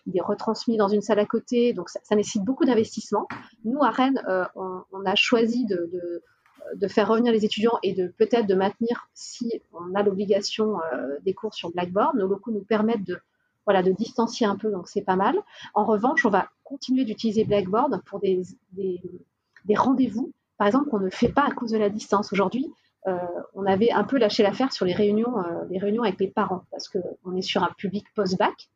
[0.06, 1.74] il est retransmis dans une salle à côté.
[1.74, 3.28] Donc, ça, nécessite beaucoup d'investissement.
[3.64, 4.22] Nous, à Rennes,
[4.54, 6.22] on, a choisi de, de
[6.88, 11.34] faire revenir les étudiants et de peut-être de maintenir, si on a l'obligation euh, des
[11.34, 13.18] cours sur Blackboard, nos locaux nous permettent de,
[13.64, 15.36] voilà, de distancier un peu, donc c'est pas mal.
[15.74, 18.42] En revanche, on va continuer d'utiliser Blackboard pour des,
[18.72, 19.00] des,
[19.74, 22.32] rendez-vous, par exemple, qu'on ne fait pas à cause de la distance.
[22.32, 22.72] Aujourd'hui,
[23.06, 23.16] euh,
[23.54, 26.62] on avait un peu lâché l'affaire sur les réunions, euh, les réunions avec les parents,
[26.70, 28.68] parce qu'on est sur un public post-bac.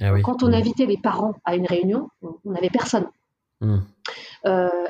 [0.00, 3.06] Ah Quand on invitait les parents à une réunion, on n'avait personne.
[3.62, 3.78] Mmh.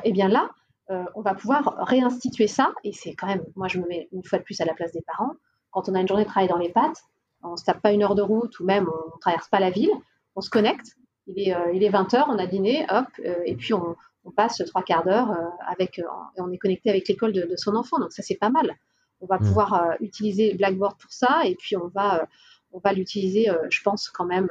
[0.03, 0.49] et bien là,
[0.89, 2.71] euh, on va pouvoir réinstituer ça.
[2.83, 4.91] Et c'est quand même, moi je me mets une fois de plus à la place
[4.93, 5.33] des parents.
[5.71, 7.03] Quand on a une journée de travail dans les pattes,
[7.43, 9.59] on ne se tape pas une heure de route ou même on ne traverse pas
[9.59, 9.91] la ville,
[10.35, 10.95] on se connecte.
[11.27, 13.95] Il est, euh, il est 20h, on a dîné, hop, euh, et puis on,
[14.35, 15.33] passe trois quarts d'heure
[15.65, 17.97] avec, et on est connecté avec l'école de, son enfant.
[17.97, 18.75] Donc ça c'est pas mal.
[19.21, 19.43] On va mmh.
[19.45, 22.27] pouvoir utiliser Blackboard pour ça et puis on va,
[22.73, 24.49] on va l'utiliser, je pense quand même.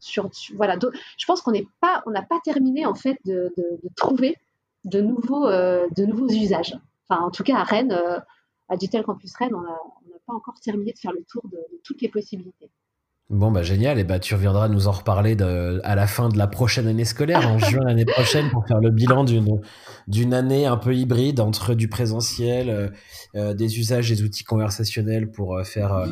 [0.00, 0.76] Sur, voilà,
[1.16, 3.50] je pense qu'on n'est pas, on n'a pas terminé en fait de
[3.96, 4.36] trouver
[4.84, 6.76] de nouveaux, euh, de nouveaux usages.
[7.08, 8.18] Enfin, en tout cas, à Rennes, euh,
[8.68, 9.76] à Digital Campus Rennes, on n'a
[10.26, 12.70] pas encore terminé de faire le tour de, toutes les possibilités.
[13.28, 14.00] Bon, bah génial.
[14.00, 17.48] Et bah, tu reviendras nous en reparler à la fin de la prochaine année scolaire,
[17.48, 19.60] en juin l'année prochaine, pour faire le bilan d'une,
[20.08, 22.92] d'une année un peu hybride entre du présentiel,
[23.36, 26.08] euh, des usages des outils conversationnels pour faire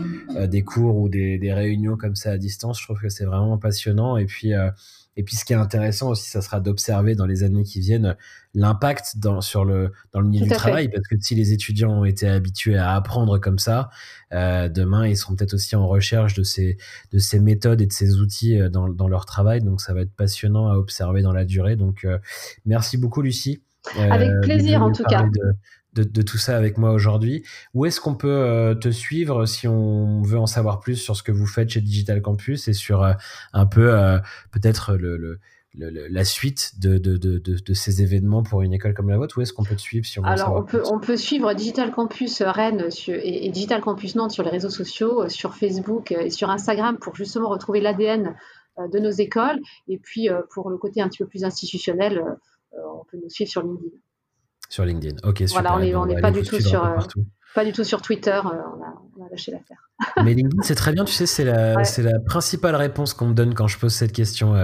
[0.47, 2.79] des cours ou des, des, réunions comme ça à distance.
[2.79, 4.17] Je trouve que c'est vraiment passionnant.
[4.17, 4.53] Et puis,
[5.19, 8.17] et puis, ce qui est intéressant aussi, ça sera d'observer dans les années qui viennent
[8.55, 10.89] l'impact dans, sur le, dans le milieu du travail.
[10.89, 13.91] Parce que si les étudiants ont été habitués à apprendre comme ça,
[14.33, 16.79] euh, demain, ils seront peut-être aussi en recherche de ces,
[17.11, 19.61] de ces méthodes et de ces outils euh, dans, dans leur travail.
[19.61, 21.75] Donc, ça va être passionnant à observer dans la durée.
[21.75, 22.19] Donc, euh,
[22.65, 23.61] merci beaucoup, Lucie.
[23.99, 25.53] Avec plaisir, en tout cas de,
[26.05, 27.45] tout ça avec moi aujourd'hui.
[27.75, 31.23] Où est-ce qu'on peut euh, te suivre si on veut en savoir plus sur ce
[31.23, 33.13] que vous faites chez Digital Campus et sur euh,
[33.53, 34.19] un peu euh,
[34.51, 35.39] peut-être le,
[35.75, 39.39] la suite de, de, ces événements pour une école comme la vôtre?
[39.39, 41.53] Où est-ce qu'on peut te suivre si on veut Alors, on peut, on peut suivre
[41.55, 46.51] Digital Campus Rennes et, Digital Campus Nantes sur les réseaux sociaux, sur Facebook et sur
[46.51, 48.35] Instagram pour justement retrouver l'ADN
[48.79, 49.61] de nos écoles.
[49.87, 52.25] Et puis, pour le côté un petit peu plus institutionnel,
[52.73, 53.91] on peut nous suivre sur LinkedIn.
[54.69, 55.17] Sur LinkedIn.
[55.27, 55.63] Ok, super.
[55.63, 56.85] Voilà, on n'est pas du tout sur.
[56.85, 56.99] Euh,
[57.55, 59.91] Pas du tout sur Twitter, on a, on, a, lâché l'affaire.
[60.25, 63.35] Mais LinkedIn, c'est très bien, tu sais, c'est la, c'est la principale réponse qu'on me
[63.35, 64.55] donne quand je pose cette question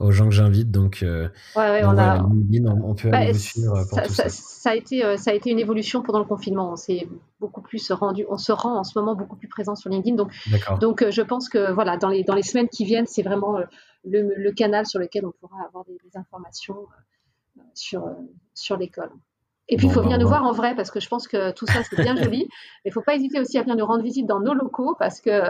[0.00, 0.70] aux gens que j'invite.
[0.70, 2.16] Donc, ouais, ouais, on a...
[2.16, 4.28] LinkedIn, on, peut aller bah, vous suivre pour ça, tout ça.
[4.30, 6.72] Ça, a été, ça a été une évolution pendant le confinement.
[6.72, 7.06] On s'est
[7.38, 10.16] beaucoup plus rendu, on se rend en ce moment beaucoup plus présent sur LinkedIn.
[10.16, 10.32] Donc,
[10.80, 13.58] donc je pense que voilà, dans les, dans les semaines qui viennent, c'est vraiment
[14.04, 16.86] le, le, canal sur lequel on pourra avoir des, des informations
[17.74, 18.08] sur,
[18.54, 19.10] sur l'école.
[19.68, 21.66] Et puis, il faut venir nous voir en vrai, parce que je pense que tout
[21.66, 22.48] ça, c'est bien joli.
[22.48, 24.96] Mais il ne faut pas hésiter aussi à venir nous rendre visite dans nos locaux,
[24.98, 25.40] parce que,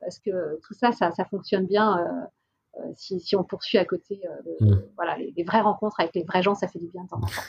[0.00, 2.02] parce que tout ça, ça, ça fonctionne bien euh,
[2.78, 4.20] euh, si, si, on poursuit à côté.
[4.60, 4.82] Euh, mm.
[4.96, 7.26] Voilà, les, vraies rencontres avec les vrais gens, ça fait du bien de temps en
[7.26, 7.42] temps.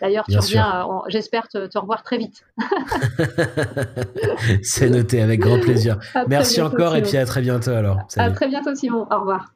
[0.00, 2.44] D'ailleurs, tu reviens, j'espère te, te, revoir très vite.
[4.62, 5.98] c'est noté, avec grand plaisir.
[6.28, 7.98] Merci encore, et puis à très bientôt alors.
[8.16, 9.06] À très bientôt, Simon.
[9.10, 9.54] Au revoir.